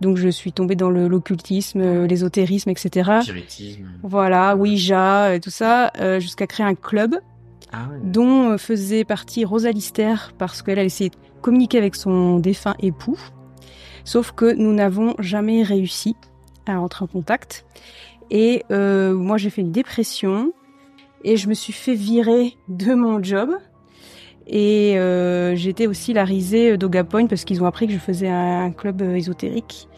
Donc, 0.00 0.16
je 0.16 0.28
suis 0.28 0.52
tombée 0.52 0.74
dans 0.74 0.90
l'occultisme, 0.90 1.80
euh, 1.80 2.06
l'ésotérisme, 2.08 2.70
etc. 2.70 3.20
Spiritisme. 3.22 3.84
Voilà, 4.02 4.56
Ouija, 4.56 5.36
et 5.36 5.38
tout 5.38 5.50
ça, 5.50 5.92
euh, 6.00 6.18
jusqu'à 6.18 6.48
créer 6.48 6.66
un 6.66 6.74
club 6.74 7.14
Ah 7.76 7.88
ouais. 7.90 7.98
dont 8.02 8.50
euh, 8.50 8.56
faisait 8.58 9.04
partie 9.04 9.44
Rosa 9.44 9.70
Lister 9.70 10.14
parce 10.38 10.62
qu'elle 10.62 10.78
a 10.78 10.84
essayé 10.84 11.10
de 11.10 11.16
communiquer 11.42 11.78
avec 11.78 11.94
son 11.94 12.38
défunt 12.38 12.74
époux. 12.80 13.18
Sauf 14.04 14.32
que 14.32 14.54
nous 14.54 14.72
n'avons 14.72 15.14
jamais 15.18 15.62
réussi 15.62 16.14
à 16.66 16.78
rentrer 16.78 17.04
en 17.04 17.08
contact. 17.08 17.64
Et 18.30 18.64
euh, 18.70 19.14
moi, 19.14 19.36
j'ai 19.36 19.50
fait 19.50 19.62
une 19.62 19.72
dépression 19.72 20.52
et 21.22 21.36
je 21.36 21.48
me 21.48 21.54
suis 21.54 21.72
fait 21.72 21.94
virer 21.94 22.56
de 22.68 22.94
mon 22.94 23.22
job. 23.22 23.50
Et 24.46 24.98
euh, 24.98 25.54
j'étais 25.56 25.86
aussi 25.86 26.12
la 26.12 26.24
risée 26.24 26.76
d'Oga 26.76 27.04
Point 27.04 27.26
parce 27.26 27.44
qu'ils 27.44 27.62
ont 27.62 27.66
appris 27.66 27.86
que 27.86 27.94
je 27.94 27.98
faisais 27.98 28.28
un, 28.28 28.70
club 28.72 29.00
ésotérique. 29.02 29.88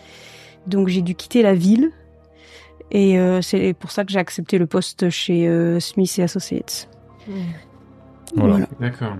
Donc 0.67 0.89
j'ai 0.89 1.03
dû 1.03 1.15
quitter 1.15 1.43
la 1.43 1.55
ville. 1.55 1.91
Et 2.93 3.19
euh, 3.19 3.43
c'est 3.43 3.75
pour 3.75 3.91
ça 3.91 4.05
que 4.05 4.13
j'ai 4.13 4.21
accepté 4.21 4.59
le 4.59 4.67
poste 4.67 5.11
chez 5.11 5.49
Smith 5.81 6.17
et 6.19 6.23
Associates. 6.23 6.89
Voilà. 8.35 8.67
D'accord. 8.81 9.17